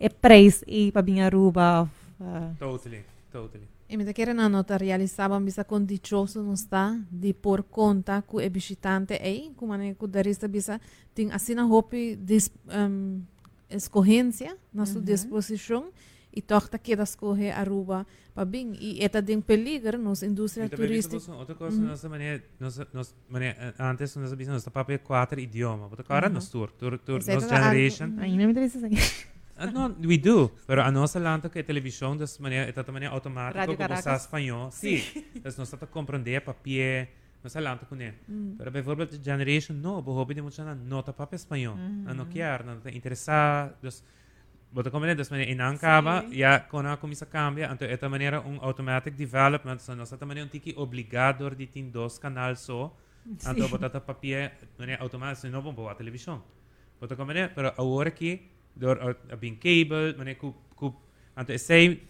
[0.00, 1.86] E preço e pa binga Aruba.
[2.18, 3.66] Uh, Totally, totally.
[3.92, 8.48] E mi quer na nota realizava bisa condicioso non sta di por conta cu e
[8.48, 10.80] visitante ei, cu mane cu darista bisa
[11.12, 13.20] ting asina hopi dis um,
[13.68, 15.04] escorrência na sua Uhum.
[15.04, 15.92] disposição
[16.32, 18.06] e toca que da escorre Aruba.
[18.32, 21.34] Pa bing e eta ding peligro nos indústria bem, turística.
[21.34, 26.02] outra coisa, nossa maneira, nossa, nossa maneira, antes nós sabíamos, nossa papel quatro idiomas, outra
[26.02, 28.78] cara, nós tour, tour, tour, Essa é nos generation, Ai, não me interessa
[29.66, 30.50] no, we do.
[30.66, 34.16] Pero a nossa lanta que é televisão, das maneira, é também automático, Radio como sa
[34.16, 34.70] espanhol.
[34.70, 35.02] Sim.
[35.42, 37.08] Das nós está compreender papel,
[37.42, 38.14] nossa lanta com ele.
[38.28, 38.54] Mm.
[38.56, 41.76] Pero, por exemplo, generation, no, bo hobby de muita na nota papel espanhol.
[41.76, 42.14] Mhm.
[42.14, 43.74] Não quer, não está interessado.
[44.72, 48.40] Bota como é, das maneira, inang acaba, já quando a comissa cambia, então é maneira
[48.40, 52.96] um automatic development, so nós está maneira um tiki obrigador de ter dois canais só,
[53.26, 56.42] então bota ta papel, maneira automático, não bom a televisão.
[56.98, 60.94] Bota como é, pero agora que door Abin Cable, meneer Koep, Koep.
[61.46, 62.00] Dus zij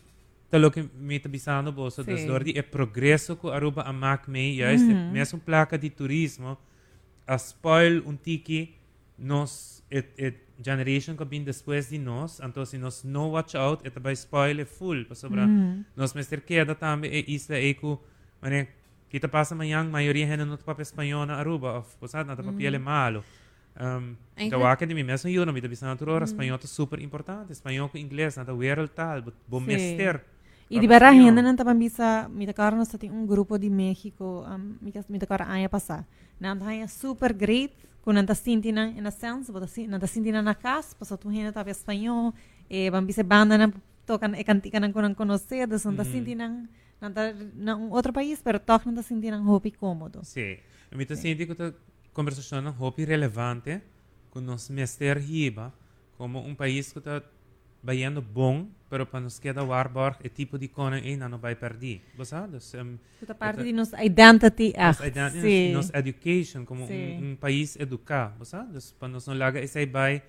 [0.49, 2.05] te mee te bisano boso.
[2.05, 5.07] Dus door die progresso ko Aruba aan maak mee, juist, mm -hmm.
[5.07, 6.59] Eh, mesmo placa di turismo,
[7.25, 8.75] a spoil un tiki,
[9.17, 13.87] nos, et, et generation que vem depois de nós, então se nós não watch out,
[13.87, 15.49] é também spoiler full, para sobrar.
[15.49, 15.59] Mm.
[15.59, 15.85] Mm-hmm.
[15.97, 17.99] Nós mestre queda também é eh, isla eh, é que,
[18.41, 18.69] mané,
[19.09, 22.37] que tá passa amanhã, a maioria ainda não tá para espanhola Aruba, ou, sabe, não
[22.37, 22.79] tá para mm.
[22.79, 23.25] malo.
[23.81, 24.17] Um, Ainda-
[24.57, 27.53] então, aqui de mim mesmo, eu não me deve ser natural, espanhol é super importante,
[27.53, 29.67] espanhol com inglês, na wereltaal, bom Sim.
[29.67, 30.23] mester.
[30.71, 31.29] E de Opinião.
[31.29, 34.45] ainda não estava bisa, me tocaram nós tem um grupo de México,
[35.09, 36.07] me tocaram ano passado.
[36.41, 41.17] Não tá super great, quando não sentindo na sense, bota não sentindo na casa, passou
[41.19, 42.33] tu ainda estava espanhol,
[42.71, 43.71] e vamos bisa banda na
[44.07, 46.11] tocan e cantica não conhecer, não tá Mhm.
[46.11, 46.69] sentindo não
[47.57, 50.21] na outro país, pero toca não tá sentindo um hobby cômodo.
[50.25, 50.57] Sim.
[50.91, 51.55] Eu me sinto que
[52.13, 53.83] conversación un poco relevante
[54.31, 55.73] con los mestre arriba,
[56.17, 57.23] como un país que está
[57.83, 62.01] vayendo bom, pero para nos queda waarborg el tipo de conen en no vai perder.
[62.17, 62.75] ¿Vos sabes?
[62.75, 64.73] Um, Toda parte de nuestra identity.
[64.77, 65.73] Nos identity, sí.
[65.73, 67.17] nos education, como sí.
[67.19, 68.35] un, un país educado.
[68.39, 68.95] ¿Vos sabes?
[68.99, 70.23] Para nos no laga ese vai,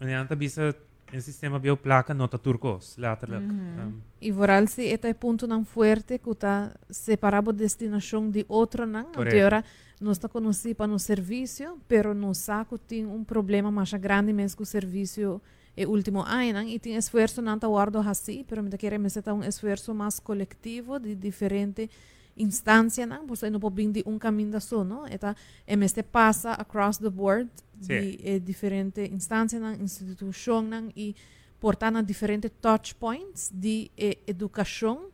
[0.00, 0.74] en anta bisa
[1.12, 3.42] el sistema bioplaca nota turcos, laterlijk.
[3.42, 3.76] Mm em.
[3.76, 3.86] -hmm.
[3.86, 4.00] um.
[4.20, 9.12] Y vooral si este punto tan fuerte que está separado destinación de otro, ¿no?
[9.12, 9.66] Correcto.
[10.02, 14.56] Nós está conhecido para no serviço, pero no saco tem um problema mais grande mesmo
[14.56, 15.40] que o serviço
[15.76, 16.68] é último ano, não?
[16.68, 20.18] e tem esforço não tá guardo assim, pero me quer me tá um esforço mais
[20.18, 21.88] coletivo de diferente
[22.36, 23.26] instância, não?
[23.26, 25.06] Você não pode vir de um caminho só, não?
[25.06, 25.36] Eta
[25.66, 29.74] MST passa across the board de eh, diferente instância, não?
[29.74, 30.90] instituição, não?
[30.96, 31.14] e
[31.60, 35.11] portar na diferentes touch points de eh, educação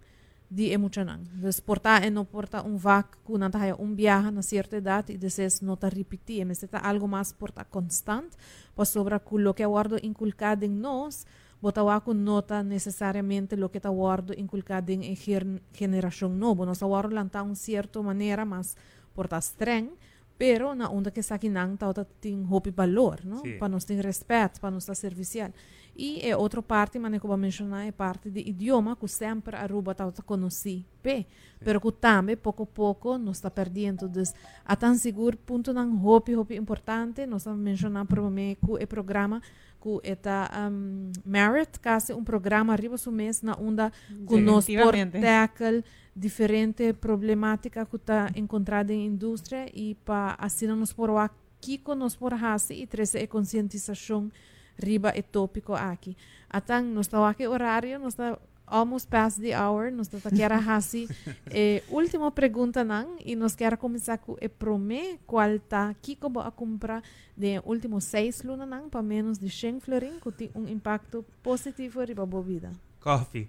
[0.49, 1.29] die emocionan.
[1.35, 5.09] Dus porta eh, no porta un vac, cuando hay un viaje a una cierta edad
[5.09, 8.37] y dices no te repetí, me este algo más porta constante,
[8.75, 11.27] pues sobre lo que guardo inculcado en nos,
[11.61, 16.65] botawa con nota necesariamente lo que te guardo inculcado en gen generación nueva.
[16.65, 18.77] Nos guardo lanta un cierto manera más
[19.15, 19.91] porta streng,
[20.39, 23.43] pero na onda que sakinan tauta ting hopi valor, no?
[23.43, 23.59] Sí.
[23.59, 25.53] Pa nos ting respect, pa nos ta servicial.
[26.01, 30.87] E é outra parte, mas como mencionar, é parte de idioma que sempre Aruba conheci,
[31.03, 31.27] pe.
[31.59, 34.09] Pero que também, pouco a pouco, nos está perdendo.
[34.09, 34.33] Dus,
[34.65, 39.43] a tan seguro, ponto nang hopi, hopi importante, nos está mencionando provavelmente que é programa
[39.83, 44.93] que está um, Merit, casi um programa arriba su mês na onda que nos por
[44.93, 45.21] Definitivamente.
[45.21, 45.85] tackle
[46.15, 52.15] diferente problemática que está encontrada em indústria e para assim nos por aqui que nos
[52.15, 52.35] por
[52.71, 54.31] e trazer a conscientização
[54.79, 56.17] riba e tópico aquí.
[56.49, 58.39] Atang, nos está aquí horario, nos está
[58.71, 61.09] almost past the hour, nos está aquí hasi.
[61.47, 66.41] eh, última pregunta nan y nos quiera comenzar con el promé cuál está aquí como
[66.41, 67.03] a compra
[67.37, 72.05] de últimos seis lunas nan para menos de 100 florín, que tiene un impacto positivo
[72.05, 72.73] riba bebida.
[73.01, 73.49] Coffee.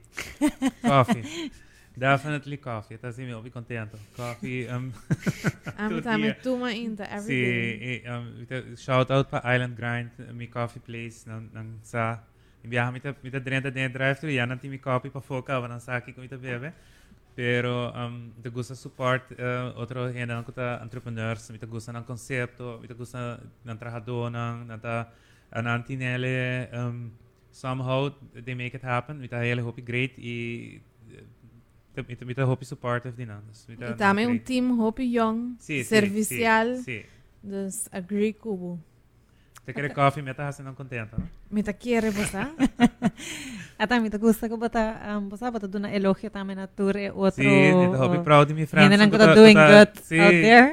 [0.82, 1.51] Coffee.
[2.00, 2.95] Definitely coffee.
[2.95, 3.97] Estás assim, meu, bem contento.
[4.16, 4.68] Coffee.
[4.72, 4.91] Um,
[5.78, 6.36] A mim Todo também dia.
[6.41, 7.78] toma ainda every day.
[7.80, 12.24] sim, e, um, ita- shout out para Island Grind, mi coffee place, nang, nang sa,
[12.64, 16.14] imbiyahan mita, mita direnta dentro drive-thru, yan ang timi coffee pa foca, wanang sa aqui
[16.14, 16.72] com mita bebe.
[17.36, 22.80] Pero um, mita gusta support uh, outro gente ng kuta entrepreneurs, mita gusta ng konsepto,
[22.82, 25.08] mita gusta ng trabajador ng nata
[25.52, 27.12] anantinele um,
[27.52, 29.20] somehow they make it happen.
[29.20, 30.80] Mita hele hopi great e
[31.96, 33.44] mita, mita, mita hopi supportive din ang.
[33.68, 37.04] Mita, E também um team Hope Young, Sim, sim, servicial, sim, sim.
[37.44, 38.80] dos Agree Cubo.
[39.70, 41.30] Te quer coffee, meta hasi ng contento, no?
[41.52, 42.42] Me ta quiere você?
[43.78, 47.14] At mi gusto ko bata um basta bata doon na elogio tama na tour e
[47.14, 47.44] outro.
[47.44, 48.66] Sí, nito hopi uh, proud mi.
[48.66, 50.18] Hindi lang ko Kuta- ta doing good sí.
[50.18, 50.70] out there.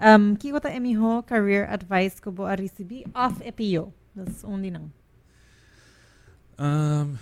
[0.00, 3.92] Um, ki ko ta emiho career advice ko bo a recibi off EPO.
[4.16, 4.88] Das only nang.
[6.56, 7.20] Um,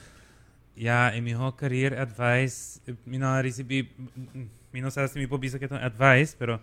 [0.76, 3.88] Ja, em meu career advice, eu não recebi,
[4.72, 6.60] eu não sei pobisa que é advice, pero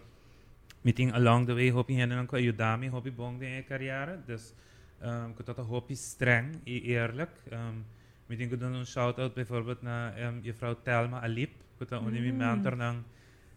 [0.83, 4.53] me tem along the way hopi hen en ayuda me hopi bong de carrière, dus
[5.01, 7.31] um, ik dat hopi streng en eerlijk.
[7.49, 7.85] Ehm, um,
[8.27, 12.11] me denk doen shout out bijvoorbeeld naar ehm, um, juffrou Telma Alip, ik dat onder
[12.11, 12.37] mijn mm.
[12.37, 13.03] mentor nang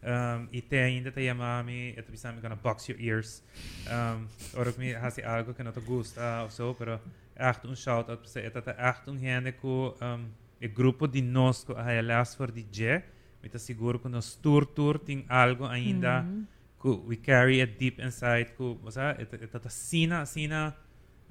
[0.05, 3.43] um, itain dat je mami, het bisa me gonna box your ears.
[3.89, 6.93] Um, or ook me hasi algo que no te gusta eh, of zo, pero
[7.35, 11.67] eh, echt een shout out, dat echt een hende ko um, e grupo di nós
[11.71, 13.03] a ah, elas for de je
[13.43, 16.47] me tá seguro que nós tur tur tem algo ainda mm -hmm.
[16.81, 20.75] que we carry it deep inside que o sea está tá tota sina sina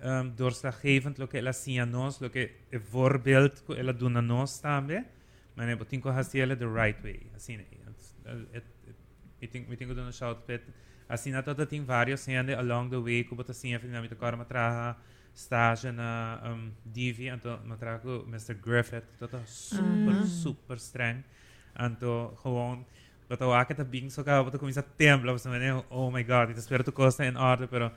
[0.03, 4.21] um, doorslaggevend lo que ela sia nos lo que é voorbeeld que ela doen a
[4.21, 5.03] nós também
[5.55, 7.65] mas eu tenho que fazer ela the right way assim né
[9.41, 10.63] eu tenho eu tenho que shout pet
[11.07, 14.97] assim na toda tem vários sendo along the way que botacinha finalmente agora uma traha
[15.35, 18.53] stage na um, Divi, então me trago Mr.
[18.55, 20.25] Griffith, tota super, Ah.
[20.25, 21.23] super streng.
[21.79, 22.85] Então, gewoon,
[23.29, 26.11] wat eu acho que tá bem só que eu começa a temblar, você né, oh
[26.11, 27.91] my god, eu espero tu costa em ordem, pero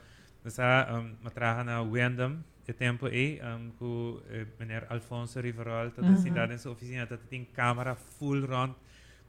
[0.45, 5.91] nessa um, me traga na Wyndham, e tempo aí, um, com eh, meneer Alfonso Riverol,
[5.91, 6.15] toda Uhum.
[6.15, 8.75] a cidade em sua oficina, toda tem câmera full rond,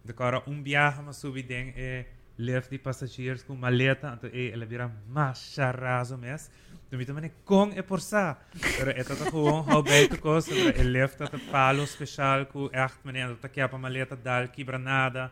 [0.03, 2.05] de cara um viaje, mas subi ding, e
[2.38, 6.49] lift de passageiros com maleta, então e ela vira mais charrazo mes.
[6.88, 8.38] Então, então, mané, com é por sa.
[8.78, 13.42] Pero ito ta bij te kosten, pero e lift dat palo special ku echt dat
[13.42, 15.30] ta kia pa maleta dal kibra nada.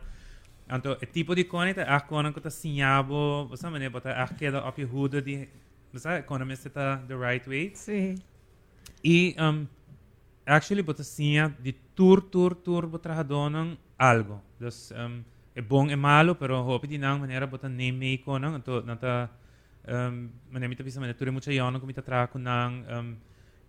[0.68, 4.36] Então, e tipo de cone ta echt konen ko ta sinjabo, basta mané, bota echt
[4.36, 5.48] keda op je hoede die,
[5.92, 7.72] basta, konen mensen ta the right way.
[7.74, 8.18] Sí.
[9.02, 9.66] E, um,
[10.44, 14.42] actually, bota sinha de tour, tour, tour, bota radonang algo.
[14.58, 18.36] Dus, um, é bom e malo, pero hopi di nang manera bota name me ko
[18.36, 19.30] nang, to, nata,
[20.68, 23.16] mita bisa mané, ture mucha yono kumita tra ko nang, um,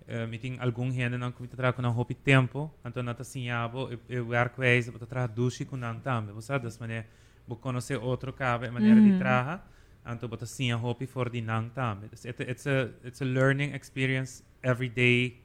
[0.09, 3.99] uh, meeting algum gente nang kumita tra ko nang hopi tempo, anto nata sinhabo, e,
[4.07, 7.05] e werkwijze, bota tra dushi ko nang tambe, bosa, dus mané,
[7.47, 9.17] bo conoce outro cabe, maneira de Mhm.
[9.19, 9.61] traha,
[10.03, 12.07] anto bota sinha hopi for di nang tambe.
[12.09, 15.37] Dus it, it's a, it's a learning experience every day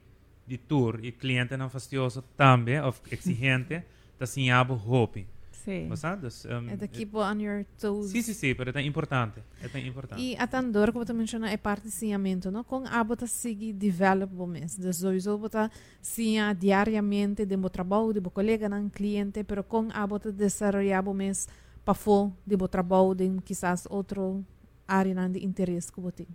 [0.46, 3.84] de tour e cliente não fastidioso também of exigente
[4.18, 5.26] da sinhabo hopi
[5.64, 5.86] Sí.
[5.88, 6.44] Basados?
[6.44, 8.10] Um, É de keep on your toes.
[8.10, 9.40] Sim, sim, sim, pero é importante.
[9.62, 10.20] É importante.
[10.20, 12.64] E a tandor, como você mencionou, é parte de saneamento, não?
[12.64, 14.76] Com a bota seguir develop o mês.
[14.76, 19.88] De sowieso bota sinha diariamente de meu trabalho, de meu colega, não cliente, pero com
[19.92, 21.46] a bota desenvolver o mês
[21.84, 24.44] para fora de meu trabalho, de quizás outro
[24.86, 26.28] área de interesse que você tem.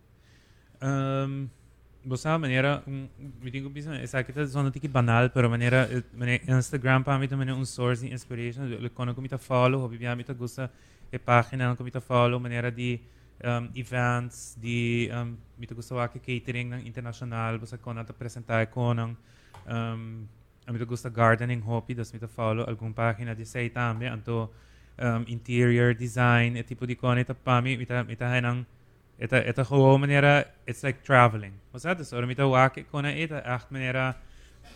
[0.81, 1.49] Um,
[2.07, 2.81] Bostava meniera,
[3.43, 7.17] vidim ko pisam, saj je to zelo tiki banal, pero meniera, eh, meni Instagram pa
[7.17, 10.63] mi to meni un source di inspiration, kono ko mi ta follow, hobi mi gusta
[11.11, 12.97] eh, e pagina, ko mi follow, meniera di
[13.43, 19.15] um, events, di um, mi gusta vake catering ng international, bosa kona ta presentaj konang,
[19.67, 20.27] um,
[20.65, 24.53] mi gusta gardening hobby, das mi ta follow algun pagina di sei tambe, anto
[24.95, 28.15] um, interior design, e tipo di kone ta pami, mi ta, mi
[29.17, 31.53] eta eta gewoon maniera it's like traveling.
[31.71, 32.13] Was dat dus?
[32.13, 34.15] Ormita wa ke kona eta echt maniera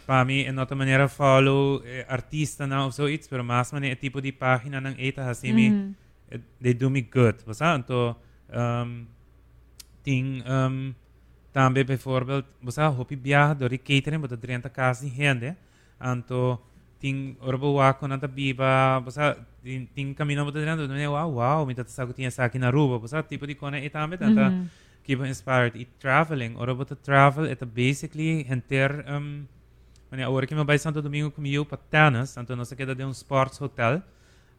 [0.06, 4.32] para en otra manera follow eh, artista now of zoiets Maar mas mane tipo di
[4.34, 5.96] pagina nang eta hasimi
[6.60, 6.78] they mhm.
[6.78, 7.44] do me good.
[7.46, 7.88] Was dat?
[7.88, 8.16] To
[8.54, 9.08] um
[10.02, 10.96] ting um
[11.86, 12.96] bijvoorbeeld was dat?
[12.96, 15.04] Hopi biah door die catering wat de kaas
[15.98, 16.62] anto
[17.02, 21.84] ting orboa con anta biba bosa ting, ting camino bote dentro ne wow wow mita
[21.88, 24.54] sa ko tinha sa aqui na rua bosa tipo de cone eta me tanta
[25.04, 25.76] keep inspired.
[25.76, 29.48] It traveling orboa travel eta basically enter um
[30.12, 33.14] mane agora que me vai Santo Domingo com eu patanas santo nossa queda de um
[33.14, 34.02] sports hotel.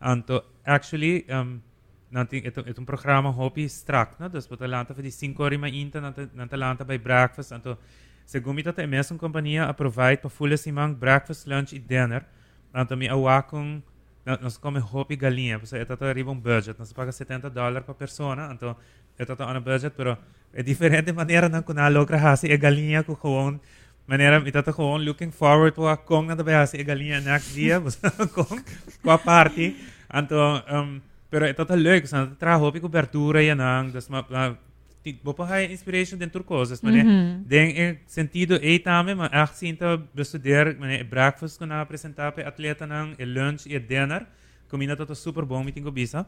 [0.00, 1.60] Anto actually um
[2.10, 5.68] nanti et et un programma hobby strak na das botalanta für die 5 ore ma
[5.68, 7.78] inta nanta nanta lanta by breakfast anto
[8.24, 12.24] se gumita ta mesong companhia a provide pa full simang breakfast lunch e dinner.
[12.72, 13.82] Anto mi awakong
[14.24, 16.78] na- nós come hopi galinha porque ito to arriba um budget.
[16.78, 18.76] Nós paga 70 dollar pa persona anto
[19.18, 20.16] ito to ano budget pero
[20.54, 23.60] é diferente maneira na kuna logra hasi e galinha ko gewoon
[24.08, 27.52] maneira ito to gewoon looking forward to a kong na tabi hasi e galinha next
[27.54, 27.82] dia
[28.32, 28.62] kong
[29.02, 29.76] qua party.
[30.08, 30.36] Anto
[30.68, 34.08] um, pero ito to leuk sa tra hopi cobertura yan ang das
[35.22, 35.52] vou mhm.
[35.52, 37.44] a inspiration de coisas, mas uhum.
[38.06, 40.08] sentido maar também, mas assim então
[40.78, 44.26] Man, de breakfast que na apresentar atleta não, e lunch e dinner,
[44.68, 46.26] comida tudo super bom, me tenho bisa.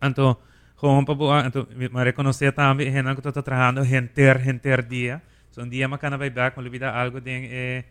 [0.00, 0.36] Anto,
[0.76, 5.88] gewoon para boa, então, mas dat que het trabalhando, gente, gente dia, so um dia
[5.98, 7.84] kan back, mas vida algo tem eh,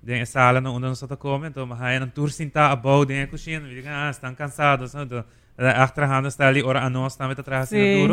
[0.00, 3.82] den salen och undan satt kommer Anto, man har en tursinta about den kusin vi
[3.82, 5.24] kan ah stan cansado så då
[5.58, 8.08] efterhand ställer ora annons när vi tar sig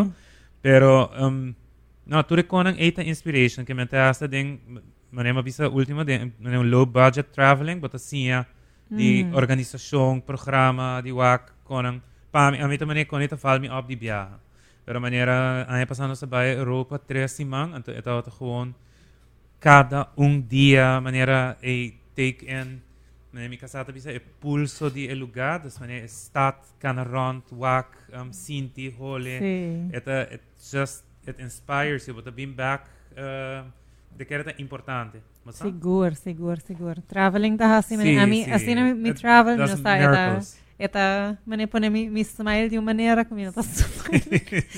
[0.63, 1.51] Pero, um,
[2.03, 4.59] naturik ko ng eita inspiration kaya mentasta ding
[5.07, 6.19] manem bisa ultima de
[6.67, 8.43] low budget traveling but asia
[8.91, 8.97] mm.
[8.97, 9.31] di hmm.
[9.31, 14.35] organisasyon programa di wak konang pami ah, a mita manem konita falmi op di biyaha
[14.83, 18.75] pero manera ay pasando sa ano bay Europa tres simang anto ito ito gewoon
[19.63, 21.73] kada un dia manera a
[22.11, 22.83] take in
[23.33, 27.89] né, mi casata bisa e pulso di el lugar das maneira stad kan rond wak
[28.13, 29.89] um, sinti hole Sí.
[29.97, 33.65] it, uh, it just it inspires you but being back uh,
[34.15, 35.71] de que era importante mas sabe?
[35.71, 37.01] Seguro, seguro, seguro.
[37.01, 38.51] Traveling da assim, Sim, a mim, sim.
[38.51, 40.39] assim mi It travel não está, eta,
[40.79, 44.23] eta, mane pone mi, mi smile de uma maneira como eu tá smile.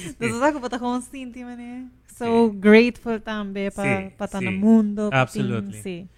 [0.09, 1.87] Então sabe que com sinti, mane.
[2.17, 2.59] So Sim.
[2.59, 4.57] grateful também pa Sim, pa tá no sim.
[4.57, 5.09] mundo.
[5.11, 5.81] Absolutely.
[5.81, 6.09] Sim.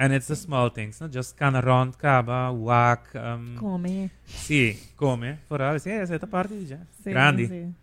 [0.00, 1.08] And it's the small things, no?
[1.08, 4.10] Just kind of round kaba, whack, um, Come.
[4.24, 6.78] sì, come, foral, sì, a parte já.
[7.02, 7.46] Sim, Grande.
[7.46, 7.74] sim.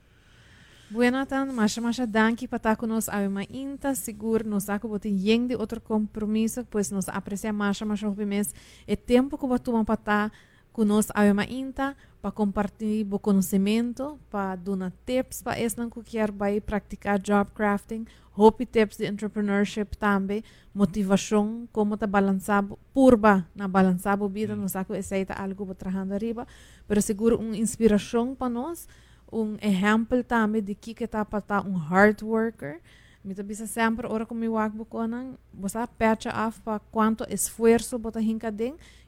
[0.89, 5.09] Bueno, tan, masha masha danki para estar conosco a uma inta, seguro, nos saco botar
[5.09, 8.51] yeng de outro compromisso, pois nos aprecia masha masha hopi mês.
[8.88, 10.32] É tempo que botar para estar
[10.72, 11.95] conosco a uma inta,
[12.28, 17.50] para compartilhar o conhecimento, para dar tips para esse não que quer vai praticar job
[17.52, 18.06] crafting,
[18.36, 20.44] hopi tips de entrepreneurship também,
[20.76, 25.76] motivação, como tá balançar, purba na balançar a vida, nos saco esse é algo para
[25.76, 26.46] trabalhar arriba,
[26.86, 28.90] pero seguro uma inspiração para nós,
[29.32, 32.82] um exemplo também de que que tá para tá um hard worker.
[33.24, 38.00] Me tá bisa sempre ora com wak buko nang bosa pecha af pa quanto esfuerzo
[38.00, 38.50] bota hinka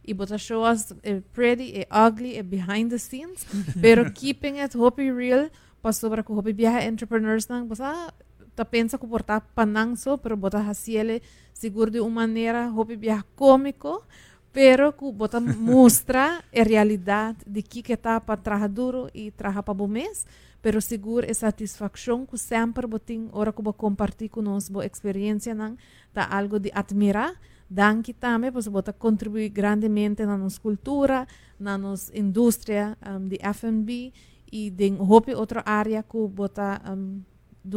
[0.10, 3.46] ding e bota show us eh, pretty e ugly e behind the scenes
[3.82, 5.50] pero keeping it hopi real
[5.82, 8.12] pa sobra ko hopi biyahe entrepreneurs nang bosa
[8.56, 11.22] ta pensa ko porta panang so pero bota hasiele
[11.54, 14.04] seguro de uma maneira hopi biyahe cômico
[14.52, 15.40] pero ku bota
[15.70, 20.26] mostra a realidade de que que tá para trabalhar duro e trabalhar para bom mês
[20.62, 25.78] pero seguro e satisfação que sempre botin ora que bo compartilhar conosco bo experiência nang
[26.12, 27.38] tá algo de admirar
[27.70, 31.28] danke também bota contribuir grandemente na nossa cultura
[31.60, 34.12] na nossa indústria um, de F&B
[34.52, 37.22] e de hope outra área que bota um,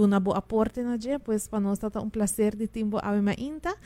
[0.07, 3.35] na boa aporte na dia pois para nós tá um prazer de tempo a uma
[3.37, 3.77] inta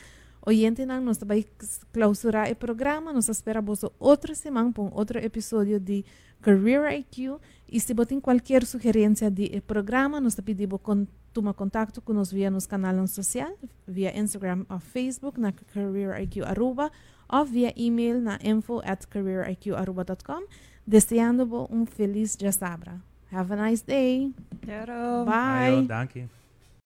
[0.47, 1.45] Oyente nang nos vai
[1.93, 6.05] clausurar o programa, nos espera vos outra semana para um outro episódio de
[6.41, 7.41] Career IQ.
[7.69, 12.65] E se botem qualquer sugerência de programa, nos pedimos con toma contato conosco via nos
[12.65, 16.93] canal social, via Instagram ou Facebook na Career IQ Aruba,
[17.29, 20.47] ou via e-mail na info at careeriqaruba.com.
[20.87, 23.03] Desejando um feliz dia sabra.
[23.33, 24.33] Have a nice day.
[24.63, 25.75] Bye.
[25.75, 26.46] Ayo, danke.